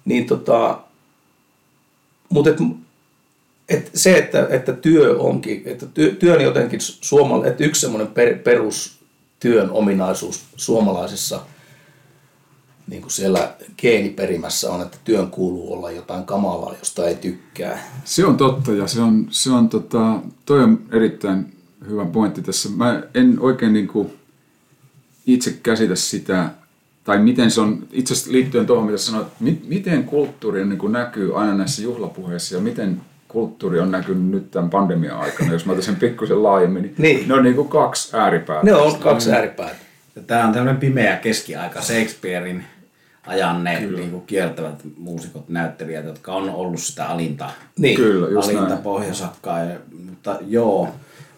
[0.04, 0.80] niin tota,
[2.28, 2.58] mutta et,
[3.68, 8.38] et se, että, että työ onkin, että työ, työn jotenkin suomalainen, että yksi semmoinen per,
[8.38, 11.40] perustyön ominaisuus suomalaisessa
[12.86, 17.78] niin kuin siellä geeniperimässä on, että työn kuuluu olla jotain kamalaa, josta ei tykkää.
[18.04, 21.53] Se on totta ja se on, se on tota, toi on erittäin
[21.90, 22.68] hyvä pointti tässä.
[22.76, 24.12] Mä en oikein niin kuin
[25.26, 26.50] itse käsitä sitä,
[27.04, 29.28] tai miten se on, itse asiassa liittyen tuohon, mitä sanoit,
[29.68, 34.50] miten kulttuuri on, niin kuin näkyy aina näissä juhlapuheissa ja miten kulttuuri on näkynyt nyt
[34.50, 37.28] tämän pandemian aikana, jos mä otan sen pikkusen laajemmin, niin, niin.
[37.28, 38.64] ne on niin kuin kaksi ääripäätä.
[38.64, 39.76] Ne on kaksi ääripäätä.
[40.26, 42.64] Tämä on tämmöinen pimeä keskiaika Shakespearein
[43.26, 47.96] ajan ne niin kuin kieltävät muusikot, näyttelijät, jotka on ollut sitä alinta, niin.
[47.96, 48.82] Kyllä, just alinta näin.
[48.82, 49.58] pohjasakkaa.
[49.60, 50.88] Ja, mutta joo,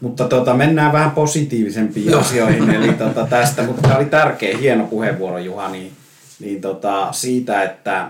[0.00, 2.20] mutta tota, mennään vähän positiivisempiin Joo.
[2.20, 5.92] asioihin eli tota, tästä, mutta tämä oli tärkeä, hieno puheenvuoro Juha, niin,
[6.40, 8.08] niin tota, siitä, että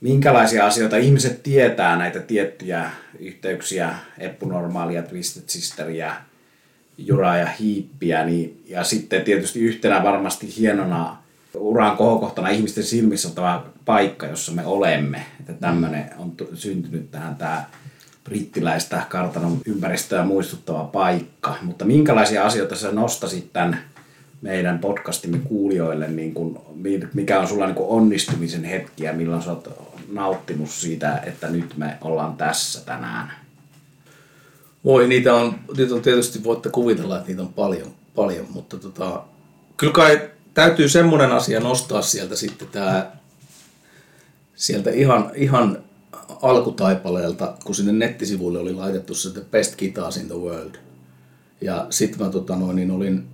[0.00, 6.14] minkälaisia asioita ihmiset tietää näitä tiettyjä yhteyksiä, Eppunormaalia, Twisted Sisteria,
[6.98, 11.16] Jura ja Hiippiä, niin, ja sitten tietysti yhtenä varmasti hienona
[11.54, 15.26] uran kohokohtana ihmisten silmissä on tämä paikka, jossa me olemme.
[15.40, 17.64] Että tämmöinen on syntynyt tähän tämä
[18.24, 21.56] brittiläistä kartanon ympäristöä muistuttava paikka.
[21.62, 23.84] Mutta minkälaisia asioita sä nostasit tämän
[24.42, 26.62] meidän podcastimme kuulijoille, niin kun,
[27.14, 31.98] mikä on sulla niin onnistumisen hetki ja milloin sä oot nauttinut siitä, että nyt me
[32.00, 33.32] ollaan tässä tänään?
[34.84, 39.22] Voi, niitä on, niitä on tietysti, voitte kuvitella, että niitä on paljon, paljon mutta tota,
[39.76, 43.10] kyllä kai täytyy semmoinen asia nostaa sieltä sitten tämä,
[44.54, 45.78] sieltä ihan, ihan
[46.42, 50.74] alkutaipaleelta, kun sinne nettisivuille oli laitettu se Best Guitars in the World.
[51.60, 53.26] Ja sitten mä tota noin, niin olin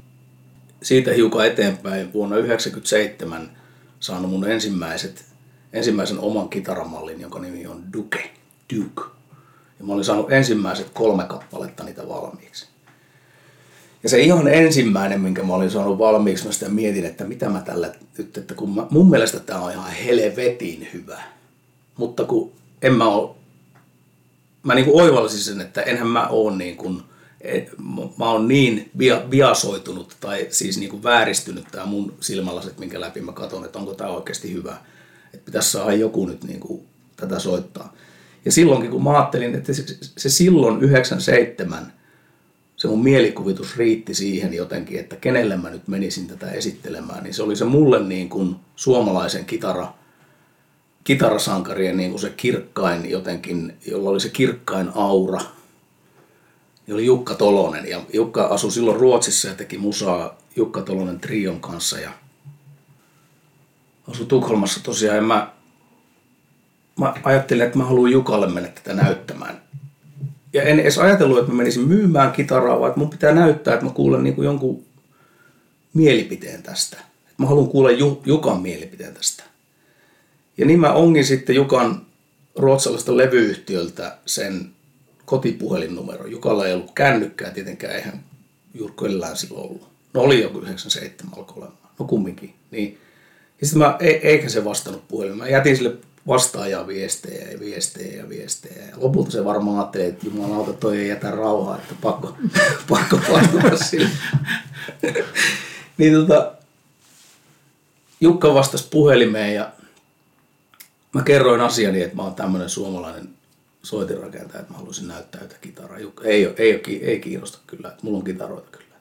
[0.83, 3.51] siitä hiukan eteenpäin vuonna 1997
[4.01, 5.25] saanut mun ensimmäiset,
[5.73, 8.31] ensimmäisen oman kitaramallin, jonka nimi on Duke.
[8.77, 9.03] Duke.
[9.79, 12.67] Ja mä olin saanut ensimmäiset kolme kappaletta niitä valmiiksi.
[14.03, 17.61] Ja se ihan ensimmäinen, minkä mä olin saanut valmiiksi, mä sitä mietin, että mitä mä
[17.61, 21.23] tällä nyt, että kun mä, mun mielestä tämä on ihan helvetin hyvä.
[21.97, 22.53] Mutta kun
[22.83, 23.31] en mä ole,
[24.63, 27.03] mä niin kuin sen, että enhän mä ole niin kuin,
[28.19, 28.91] mä oon niin
[29.31, 33.95] viasoitunut tai siis niin kuin vääristynyt tämä mun silmälaset, minkä läpi mä katson, että onko
[33.95, 34.77] tämä oikeasti hyvä.
[35.35, 36.83] Että pitäisi saada joku nyt niin kuin
[37.17, 37.95] tätä soittaa.
[38.45, 41.93] Ja silloinkin kun mä ajattelin, että se, se silloin 97,
[42.77, 47.43] se mun mielikuvitus riitti siihen jotenkin, että kenelle mä nyt menisin tätä esittelemään, niin se
[47.43, 49.93] oli se mulle niin kuin suomalaisen kitara
[51.11, 55.41] kitarasankarien niin kuin se kirkkain jotenkin, jolla oli se kirkkain aura,
[56.87, 57.89] niin oli Jukka Tolonen.
[57.89, 61.99] Ja Jukka asui silloin Ruotsissa ja teki musaa Jukka Tolonen Trion kanssa.
[61.99, 62.11] Ja
[64.09, 65.17] asui Tukholmassa tosiaan.
[65.17, 65.53] Ja mä,
[66.99, 69.63] mä ajattelin, että mä haluan Jukalle mennä tätä näyttämään.
[70.53, 73.87] Ja en edes ajatellut, että mä menisin myymään kitaraa, vaan että mun pitää näyttää, että
[73.87, 74.85] mä kuulen niin kuin jonkun
[75.95, 76.97] mielipiteen tästä.
[76.97, 77.91] Että mä haluan kuulla
[78.27, 79.50] Jukan mielipiteen tästä.
[80.61, 82.07] Ja niin mä ongin sitten Jukan
[82.57, 84.71] ruotsalaista levyyhtiöltä sen
[85.25, 86.27] kotipuhelinnumero.
[86.27, 88.25] Jukalla ei ollut kännykkää tietenkään, eihän
[88.75, 89.89] Jurkko Ellään silloin ollut.
[90.15, 91.79] No oli joku 97 alkoi olemaan.
[91.99, 92.55] No kumminkin.
[92.71, 92.99] Niin.
[93.61, 95.39] Ja sitten mä, e, eikä se vastannut puhelimeen.
[95.39, 95.97] Mä jätin sille
[96.27, 98.83] vastaajaa viestejä ja viestejä ja viestejä.
[98.83, 102.37] Ja lopulta se varmaan ajatteli, että jumalauta toi ei jätä rauhaa, että pakko,
[102.89, 104.09] pakko vastata sille.
[105.99, 106.53] niin tota,
[108.21, 109.73] Jukka vastasi puhelimeen ja
[111.15, 113.29] mä kerroin asiani, että mä oon tämmöinen suomalainen
[113.83, 115.99] soitinrakentaja, että mä haluaisin näyttää jotain kitaraa.
[115.99, 118.95] Ei, ei, ei, ei kiinnosta kyllä, että mulla on kitaroita kyllä.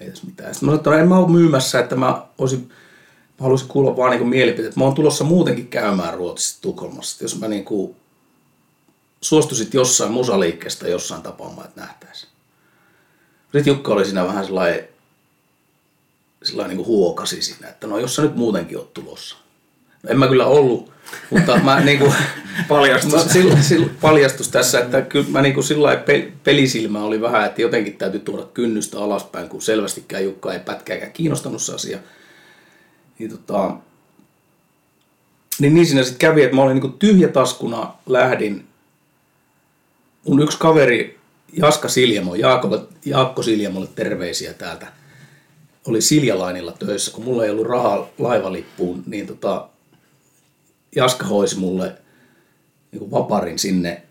[0.00, 0.54] Ei tässä mitään.
[0.54, 4.10] Sitten mä sanoin, että en mä ole myymässä, että mä, olisin, mä haluaisin kuulla vaan
[4.10, 4.76] niin mielipiteet.
[4.76, 7.24] Mä oon tulossa muutenkin käymään Ruotsissa Tukholmassa.
[7.24, 7.96] Jos mä niin kuin
[9.20, 12.32] suostuisit jossain musaliikkeestä jossain tapaamaan, että nähtäisiin.
[13.42, 14.88] Sitten Jukka oli siinä vähän sellainen,
[16.42, 19.36] sellainen niin kuin huokasi siinä, että no jos sä nyt muutenkin oot tulossa.
[20.08, 20.92] En mä kyllä ollut,
[21.30, 22.14] mutta mä niinku,
[22.68, 23.12] paljastus.
[23.12, 26.04] Mä, sillä, sillä, paljastus tässä, että kyllä mä niinku sillä
[26.44, 31.62] pelisilmä oli vähän, että jotenkin täytyy tuoda kynnystä alaspäin, kun selvästikään Jukka ei pätkääkään kiinnostanut
[31.62, 31.98] se asia.
[33.18, 33.76] Niin, tota,
[35.58, 38.66] niin, niin siinä sitten kävi, että mä olin niinku tyhjätaskuna lähdin.
[40.26, 41.20] Mun yksi kaveri
[41.52, 44.86] Jaska Siljamo, Jaakolle, Jaakko Siljamolle terveisiä täältä,
[45.86, 49.68] oli Siljalainilla töissä, kun mulla ei ollut rahaa laivalippuun, niin tota,
[50.96, 51.96] Jaska hoisi mulle
[52.92, 54.02] niin vaparin sinne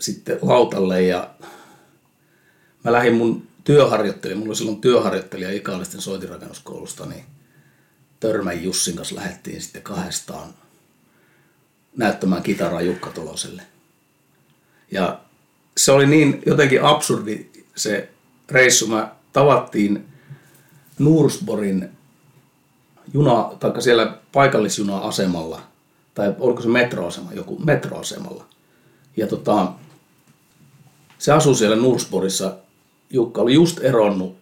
[0.00, 1.30] sitten lautalle ja
[2.84, 7.24] mä lähdin mun työharjoittelija, mulla oli silloin työharjoittelija Ikaalisten soitirakennuskoulusta, niin
[8.20, 10.54] Törmän Jussin kanssa lähdettiin sitten kahdestaan
[11.96, 13.62] näyttämään kitaraa Jukka Toloselle.
[14.90, 15.20] Ja
[15.76, 18.08] se oli niin jotenkin absurdi se
[18.48, 18.86] reissu.
[18.86, 20.06] Mä tavattiin
[20.98, 21.90] Nursborin
[23.14, 25.60] juna, tai siellä paikallisjuna-asemalla,
[26.14, 28.44] tai oliko se metroasema, joku metroasemalla.
[29.16, 29.72] Ja tota,
[31.18, 32.56] se asui siellä Nursborissa.
[33.10, 34.36] Jukka oli just eronnut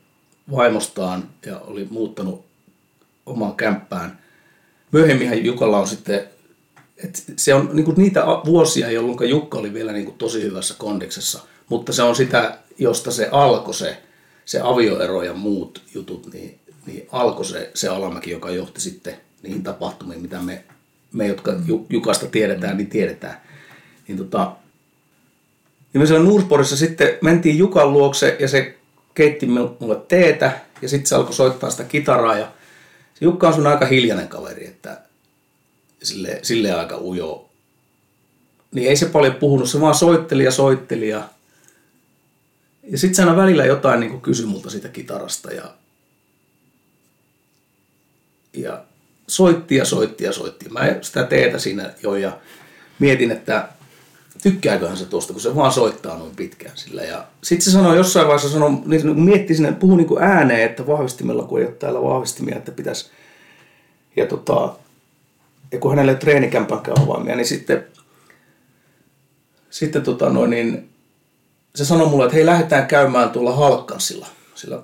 [0.50, 2.44] vaimostaan ja oli muuttanut
[3.26, 4.18] omaan kämppään.
[4.92, 6.28] Myöhemmin Jukalla on sitten,
[6.96, 11.92] että se on niin niitä vuosia, jolloin Jukka oli vielä niin tosi hyvässä kondiksessa, mutta
[11.92, 14.02] se on sitä, josta se alkoi se,
[14.44, 16.57] se avioero ja muut jutut, niin,
[16.88, 20.64] niin alkoi se, se alamäki, joka johti sitten niihin tapahtumiin, mitä me,
[21.12, 21.52] me jotka
[21.88, 23.40] Jukasta tiedetään, niin tiedetään.
[24.08, 24.52] Niin tota,
[25.92, 28.78] niin me siellä Nuusporissa sitten mentiin Jukan luokse ja se
[29.14, 32.52] keitti mulle teetä ja sitten se alkoi soittaa sitä kitaraa ja
[33.14, 35.00] se Jukka on sun aika hiljainen kaveri, että
[36.02, 37.48] sille, sille aika ujo.
[38.74, 41.28] Niin ei se paljon puhunut, se vaan soitteli ja soitteli ja,
[42.82, 45.74] ja sitten se aina välillä jotain niin kysyi multa siitä kitarasta ja,
[48.60, 48.84] ja
[49.26, 50.68] soitti ja soitti ja soitti.
[50.68, 52.38] Mä sitä teetä siinä jo ja
[52.98, 53.68] mietin, että
[54.42, 57.02] tykkääköhän se tuosta, kun se vaan soittaa noin pitkään sillä.
[57.02, 60.86] Ja sitten se sanoi jossain vaiheessa, sanoi, niin mietti sinne, puhui niin kuin ääneen, että
[60.86, 63.10] vahvistimella, kun ei ole täällä vahvistimia, että pitäisi.
[64.16, 64.74] Ja, tota,
[65.72, 67.86] ja kun hänelle treenikämpänkään avaamia, niin sitten,
[69.70, 70.88] sitten tota noin, niin
[71.74, 74.82] se sanoi mulle, että hei lähdetään käymään tuolla Halkkansilla, sillä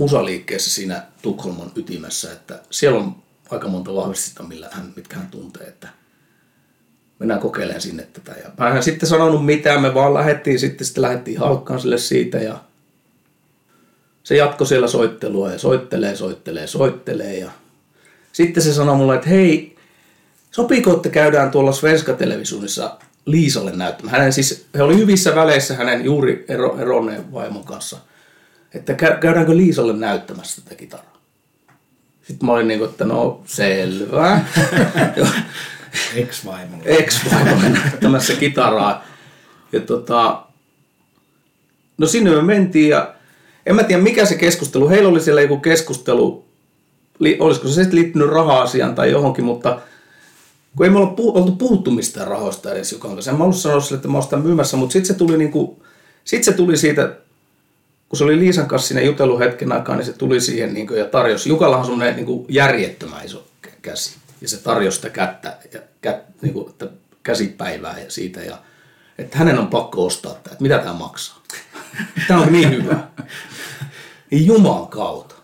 [0.00, 3.16] musaliikkeessä siinä Tukholman ytimessä, että siellä on
[3.50, 5.88] aika monta vahvistinta, millä hän, mitkä hän tuntee, että–
[7.20, 8.32] mennään kokeilemaan sinne tätä.
[8.44, 12.38] Ja mä en sitten sanonut mitään, me vaan lähdettiin sitten, sitten lähdettiin halkkaan sille siitä
[12.38, 12.60] ja
[14.22, 17.50] se jatkoi siellä soittelua ja soittelee, soittelee, soittelee ja
[18.32, 19.76] sitten se sanoi mulle, että hei,
[20.50, 24.16] sopiiko, että käydään tuolla Svenska Televisionissa Liisalle näyttämään.
[24.16, 27.98] Hänen siis, he oli hyvissä väleissä hänen juuri ero, eronneen vaimon kanssa.
[28.74, 31.20] Että käydäänkö Liisalle näyttämässä tätä kitaraa.
[32.22, 34.40] Sitten mä olin niin kuin, että no selvä.
[36.14, 36.84] Ex-vaimolle.
[36.84, 39.04] Ex-vaimolle näyttämässä kitaraa.
[39.72, 40.42] Ja tota,
[41.98, 43.14] no sinne me mentiin ja
[43.66, 46.44] en mä tiedä mikä se keskustelu, heillä oli siellä joku keskustelu,
[47.18, 49.80] li, olisiko se sitten liittynyt raha-asiaan tai johonkin, mutta
[50.76, 53.30] kun ei me olla puh- oltu puhuttu mistään rahoista edes Jukan kanssa.
[53.30, 55.82] En mä ollut sanonut sille, että mä oon myymässä, mutta sitten se tuli niinku,
[56.24, 57.16] sit se tuli siitä,
[58.10, 61.04] kun se oli Liisan kanssa siinä jutellut hetken aikaa, niin se tuli siihen niinku, ja
[61.04, 61.48] tarjosi.
[61.48, 63.46] Jukallahan on semmoinen niinku järjettömän iso
[63.82, 66.88] käsi ja se tarjosi sitä kättä, ja kät, niin kuin, että
[67.22, 68.40] käsipäivää ja siitä.
[68.40, 68.58] Ja,
[69.18, 71.42] että hänen on pakko ostaa tämä, että mitä tämä maksaa.
[72.28, 72.98] Tämä on niin hyvä.
[74.30, 75.34] Niin Juman kautta.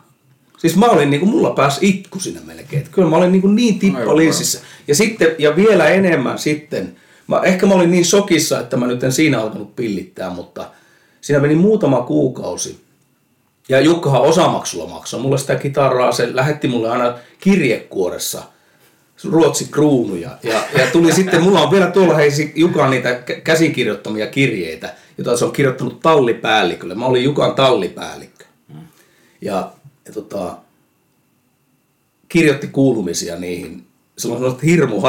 [0.58, 2.78] Siis mä olin, niin kuin, mulla pääsi itku sinne melkein.
[2.78, 4.60] Että kyllä mä olin niin, kuin niin tippa linssissä.
[4.88, 9.04] Ja, sitten, ja vielä enemmän sitten, mä, ehkä mä olin niin sokissa, että mä nyt
[9.04, 10.70] en siinä alkanut pillittää, mutta
[11.26, 12.80] siinä meni muutama kuukausi.
[13.68, 18.42] Ja Jukkahan osamaksulla maksoi mulle sitä kitaraa, se lähetti mulle aina kirjekuoressa–
[19.24, 20.38] Ruotsi kruunuja.
[20.42, 25.44] Ja, ja tuli sitten, mulla on vielä tuolla heisi Jukan niitä käsikirjoittamia kirjeitä, joita se
[25.44, 26.94] on kirjoittanut tallipäällikölle.
[26.94, 28.44] Mä olin Jukan tallipäällikkö.
[29.40, 29.72] Ja,
[30.06, 30.56] ja tota,
[32.28, 33.86] kirjoitti kuulumisia niihin.
[34.18, 35.00] Se on sellaista hirmu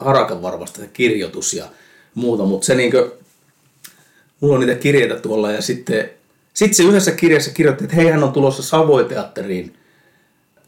[0.00, 1.64] harakan varvasta se kirjoitus ja
[2.14, 3.12] muuta, mutta se niinkö,
[4.44, 6.10] mulla on niitä kirjeitä tuolla ja sitten,
[6.54, 9.74] sitten se yhdessä kirjassa kirjoitti, että hei hän on tulossa Savoiteatteriin–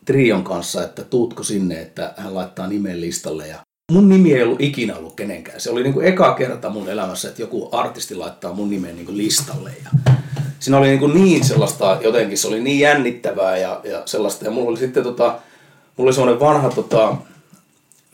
[0.06, 3.46] Trion kanssa, että tuutko sinne, että hän laittaa nimen listalle.
[3.46, 3.58] Ja
[3.92, 5.60] mun nimi ei ollut ikinä ollut kenenkään.
[5.60, 9.06] Se oli niin kuin eka kerta mun elämässä, että joku artisti laittaa mun nimen niin
[9.06, 9.72] kuin listalle.
[9.84, 10.12] Ja
[10.58, 14.44] siinä oli niin, kuin niin sellaista, jotenkin se oli niin jännittävää ja, ja sellaista.
[14.44, 15.38] Ja mulla oli sitten tota,
[15.96, 17.16] mulla oli semmoinen vanha tota,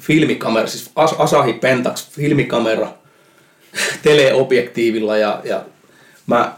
[0.00, 2.88] filmikamera, siis Asahi Pentax filmikamera
[4.02, 5.64] teleobjektiivilla ja, ja
[6.26, 6.56] mä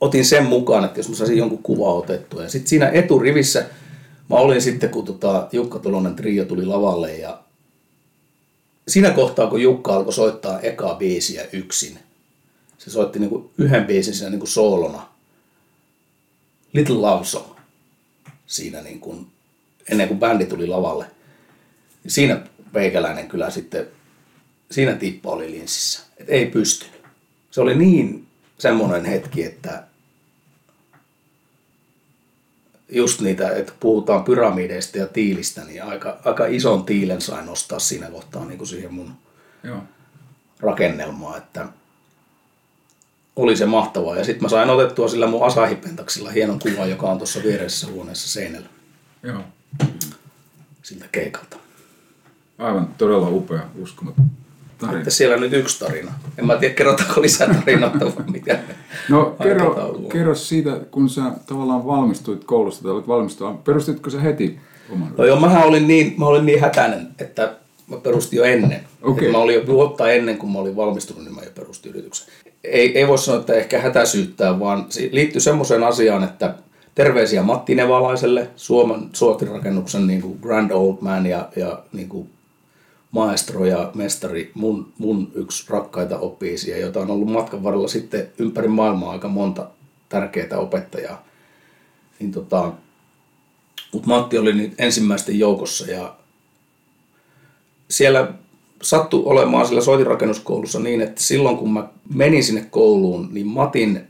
[0.00, 2.42] otin sen mukaan, että jos mä saisin jonkun kuva otettua.
[2.42, 3.64] Ja sitten siinä eturivissä
[4.30, 7.38] mä olin sitten, kun tota Jukka Tolonen trio tuli lavalle ja
[8.88, 11.98] siinä kohtaa, kun Jukka alkoi soittaa ekaa biisiä yksin,
[12.78, 15.08] se soitti niinku yhden biisin siinä niinku soolona.
[16.72, 17.52] Little Love Song
[18.52, 19.26] siinä niinku,
[19.90, 21.06] ennen kuin bändi tuli lavalle.
[22.06, 22.40] Siinä
[22.72, 23.86] peikäläinen kyllä sitten,
[24.72, 26.02] siinä tippa oli linssissä.
[26.16, 27.02] Et ei pystynyt.
[27.50, 28.26] Se oli niin
[28.58, 29.84] semmoinen hetki, että
[32.88, 38.10] just niitä, että puhutaan pyramideista ja tiilistä, niin aika, aika ison tiilen sain nostaa siinä
[38.10, 39.12] kohtaa niin kuin siihen mun
[39.62, 39.82] Joo.
[40.60, 41.68] rakennelmaan, että
[43.36, 44.16] oli se mahtavaa.
[44.16, 48.28] Ja sitten mä sain otettua sillä mun Asahipentaksilla hienon kuvan, joka on tuossa vieressä huoneessa
[48.28, 48.68] seinällä.
[49.22, 49.42] Joo.
[50.82, 51.56] Siltä keikalta.
[52.58, 54.41] Aivan todella upea, uskomaton
[54.86, 54.98] tarina.
[54.98, 56.12] Että siellä on nyt yksi tarina.
[56.38, 58.58] En mä tiedä, kerrotaanko lisää tarinoita vai mitä.
[59.08, 63.60] No kerro, kerro siitä, kun sä tavallaan valmistuit koulusta tai olit valmistua.
[63.64, 64.58] Perustitko sä heti
[64.92, 67.54] oman No joo, mähän olin niin, mä olin niin hätäinen, että
[67.86, 68.80] mä perustin jo ennen.
[69.02, 69.30] Okay.
[69.30, 72.28] Mä olin jo vuotta ennen kuin mä olin valmistunut, niin mä jo perustin yrityksen.
[72.64, 76.54] Ei, ei voi sanoa, että ehkä hätäsyyttää, vaan se liittyy semmoiseen asiaan, että
[76.94, 82.28] terveisiä Matti Nevalaiselle, Suomen suotirakennuksen niin kuin Grand Old Man ja, ja niin kuin
[83.12, 88.68] maestro ja mestari, mun, mun yksi rakkaita oppiisia, jota on ollut matkan varrella sitten ympäri
[88.68, 89.70] maailmaa aika monta
[90.08, 91.24] tärkeää opettajaa.
[92.18, 92.72] Niin tota,
[93.92, 96.16] mutta Matti oli nyt ensimmäisten joukossa ja
[97.88, 98.32] siellä
[98.82, 104.00] sattui olemaan sillä soitirakennuskoulussa niin, että silloin kun mä menin sinne kouluun, niin Matin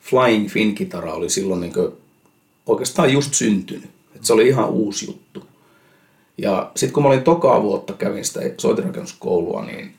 [0.00, 1.72] Flying Fin-kitara oli silloin niin
[2.66, 3.90] oikeastaan just syntynyt.
[4.16, 5.46] Et se oli ihan uusi juttu.
[6.38, 9.94] Ja sitten kun mä olin tokaa vuotta, kävin sitä soitirakennuskoulua, niin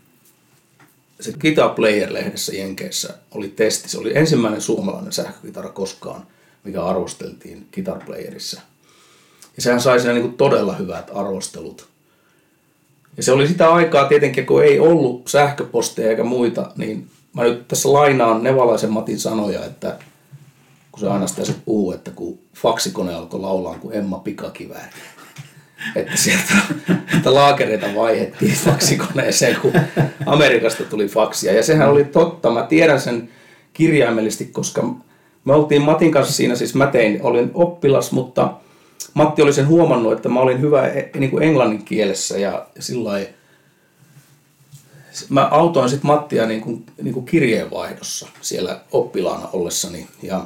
[1.20, 3.90] se Guitar Player-lehdessä Jenkeissä oli testi.
[3.90, 6.28] Se oli ensimmäinen suomalainen sähkökitara koskaan,
[6.64, 8.62] mikä arvosteltiin Guitar Playerissa.
[9.56, 11.88] Ja sehän sai siinä niin todella hyvät arvostelut.
[13.18, 17.68] Ja se oli sitä aikaa tietenkin, kun ei ollut sähköposteja eikä muita, niin mä nyt
[17.68, 20.00] tässä lainaan Nevalaisen Matin sanoja, että
[20.92, 24.92] kun se aina sitä se puhuu, että kun faksikone alkoi laulaa kuin Emma Pikakivääri
[25.95, 26.53] että sieltä
[27.17, 29.73] että laakereita vaihettiin faksikoneeseen, kun
[30.25, 31.53] Amerikasta tuli faksia.
[31.53, 32.51] Ja sehän oli totta.
[32.51, 33.30] Mä tiedän sen
[33.73, 34.95] kirjaimellisesti, koska
[35.45, 38.53] me oltiin Matin kanssa siinä, siis mä tein, olin oppilas, mutta
[39.13, 43.19] Matti oli sen huomannut, että mä olin hyvä e, niin kuin englannin kielessä ja, sillä
[45.30, 50.07] mä autoin sitten Mattia niin kuin, niin kuin kirjeenvaihdossa siellä oppilaana ollessani.
[50.23, 50.45] Ja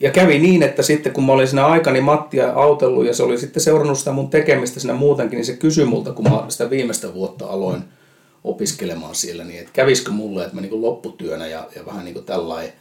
[0.00, 3.38] ja kävi niin, että sitten kun mä olin siinä aikani Mattia autellut ja se oli
[3.38, 7.14] sitten seurannut sitä mun tekemistä siinä muutenkin, niin se kysyi multa, kun mä sitä viimeistä
[7.14, 7.84] vuotta aloin
[8.44, 12.24] opiskelemaan siellä, niin että kävisikö mulle, että mä niin lopputyönä ja, ja vähän niin kuin
[12.24, 12.72] tällainen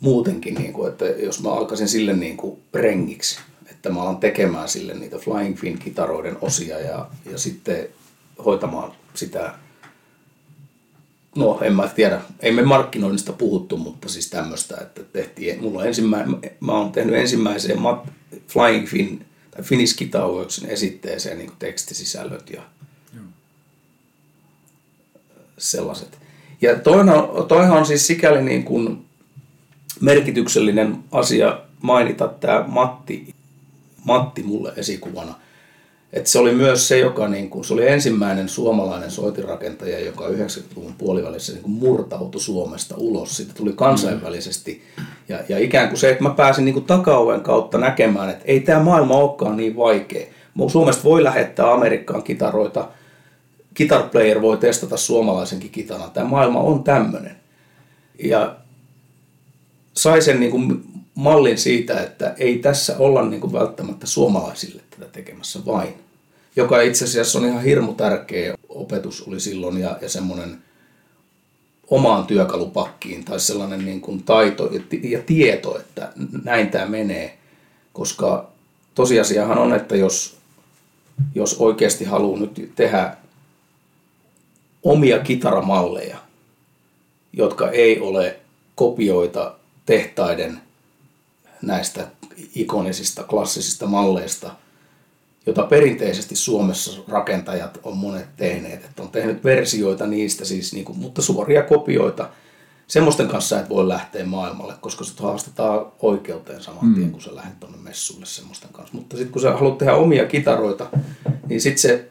[0.00, 3.38] muutenkin, niin kuin, että jos mä alkaisin sille niin kuin rengiksi,
[3.70, 7.88] että mä alan tekemään sille niitä Flying Fin-kitaroiden osia ja, ja sitten
[8.44, 9.54] hoitamaan sitä
[11.36, 15.86] no en mä tiedä, ei me markkinoinnista puhuttu, mutta siis tämmöistä, että tehtiin, mulla on
[15.86, 18.08] ensimmäinen, mä oon tehnyt ensimmäiseen Mat,
[18.48, 22.62] Flying Fin tai Finnish Guitar Worksin esitteeseen niin tekstisisällöt ja
[23.14, 23.24] Joo.
[25.58, 26.18] sellaiset.
[26.60, 29.04] Ja toihan, toihan on siis sikäli niin kuin
[30.00, 33.34] merkityksellinen asia mainita tämä Matti,
[34.04, 35.34] Matti mulle esikuvana–
[36.12, 40.94] et se oli myös se, joka niin kuin, se oli ensimmäinen suomalainen soitinrakentaja, joka 90-luvun
[40.98, 43.36] puolivälissä niin kuin murtautui Suomesta ulos.
[43.36, 44.82] Sitten tuli kansainvälisesti.
[45.28, 48.60] Ja, ja ikään kuin se, että mä pääsin niin kuin takaoven kautta näkemään, että ei
[48.60, 50.26] tämä maailma olekaan niin vaikea.
[50.68, 52.88] Suomesta voi lähettää Amerikkaan kitaroita.
[53.76, 56.10] Guitar player voi testata suomalaisenkin kitaran.
[56.10, 57.36] Tämä maailma on tämmöinen.
[58.24, 58.56] Ja
[59.92, 60.84] sai sen niin kuin
[61.16, 65.94] mallin siitä, että ei tässä olla niin kuin välttämättä suomalaisille tätä tekemässä vain.
[66.56, 70.58] Joka itse asiassa on ihan hirmu tärkeä opetus oli silloin ja, ja semmoinen
[71.90, 74.70] omaan työkalupakkiin tai sellainen niin kuin taito
[75.02, 76.12] ja tieto, että
[76.44, 77.38] näin tämä menee.
[77.92, 78.50] Koska
[78.94, 80.36] tosiasiahan on, että jos,
[81.34, 83.16] jos oikeasti haluaa nyt tehdä
[84.82, 86.16] omia kitaramalleja,
[87.32, 88.40] jotka ei ole
[88.74, 89.54] kopioita
[89.86, 90.60] tehtaiden
[91.62, 92.06] näistä
[92.54, 94.50] ikonisista klassisista malleista,
[95.46, 98.84] jota perinteisesti Suomessa rakentajat on monet tehneet.
[98.84, 102.28] Että on tehnyt versioita niistä, siis niin kuin, mutta suoria kopioita.
[102.86, 107.12] Semmoisten kanssa et voi lähteä maailmalle, koska se haastetaan oikeuteen saman tien, mm.
[107.12, 108.96] kun sä lähdet tuonne messuille semmoisten kanssa.
[108.96, 110.86] Mutta sitten kun sä haluat tehdä omia kitaroita,
[111.48, 112.08] niin sitten se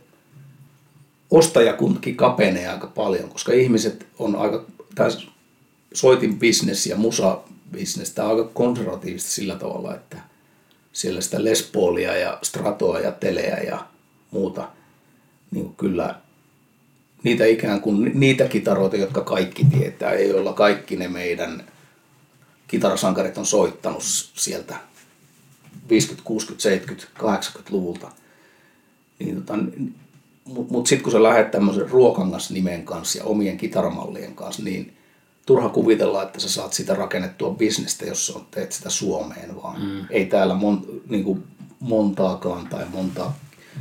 [1.32, 4.66] ostajakuntakin kapenee aika paljon, koska ihmiset on aika,
[4.96, 5.10] tämä
[5.93, 7.39] soitin business ja musa
[7.76, 8.12] bisnes.
[8.12, 10.18] Tämä on aika konservatiivista sillä tavalla, että
[10.94, 13.88] siellä sitä Les Paulia ja Stratoa ja Teleä ja
[14.32, 14.70] muuta,
[15.52, 16.16] niin kyllä
[17.24, 21.64] niitä ikään kuin niitä kitaroita, jotka kaikki tietää ja joilla kaikki ne meidän
[22.68, 24.04] kitarasankarit on soittanut
[24.34, 24.76] sieltä
[25.90, 28.12] 50, 60, 70, 80-luvulta.
[29.20, 29.60] Niin tota,
[30.46, 34.94] Mutta mut sitten kun sä lähdet tämmöisen ruokangas nimen kanssa ja omien kitaramallien kanssa, niin
[35.46, 40.06] turha kuvitella, että sä saat sitä rakennettua bisnestä, jos sä teet sitä Suomeen, vaan mm.
[40.10, 41.43] ei täällä mon, niin kuin
[41.80, 43.36] montaakaan tai montaa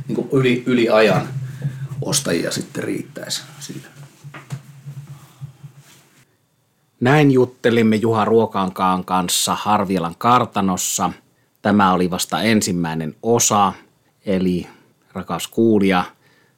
[0.07, 1.27] niin kuin yli, yli ajan
[2.01, 3.87] ostajia sitten riittäisi sille.
[6.99, 11.11] Näin juttelimme Juha Ruokankaan kanssa Harvielan kartanossa.
[11.61, 13.73] Tämä oli vasta ensimmäinen osa,
[14.25, 14.67] eli
[15.13, 16.03] rakas kuulija,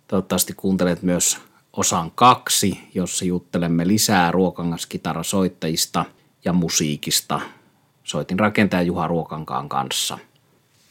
[0.07, 1.37] toivottavasti kuuntelet myös
[1.77, 6.05] osan kaksi, jossa juttelemme lisää ruokangaskitarasoittajista
[6.45, 7.41] ja musiikista.
[8.03, 10.17] Soitin rakentaja Juha Ruokankaan kanssa.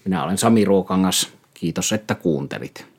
[0.05, 1.33] Minä olen Sami Ruokangas.
[1.55, 2.96] Kiitos, että kuuntelit.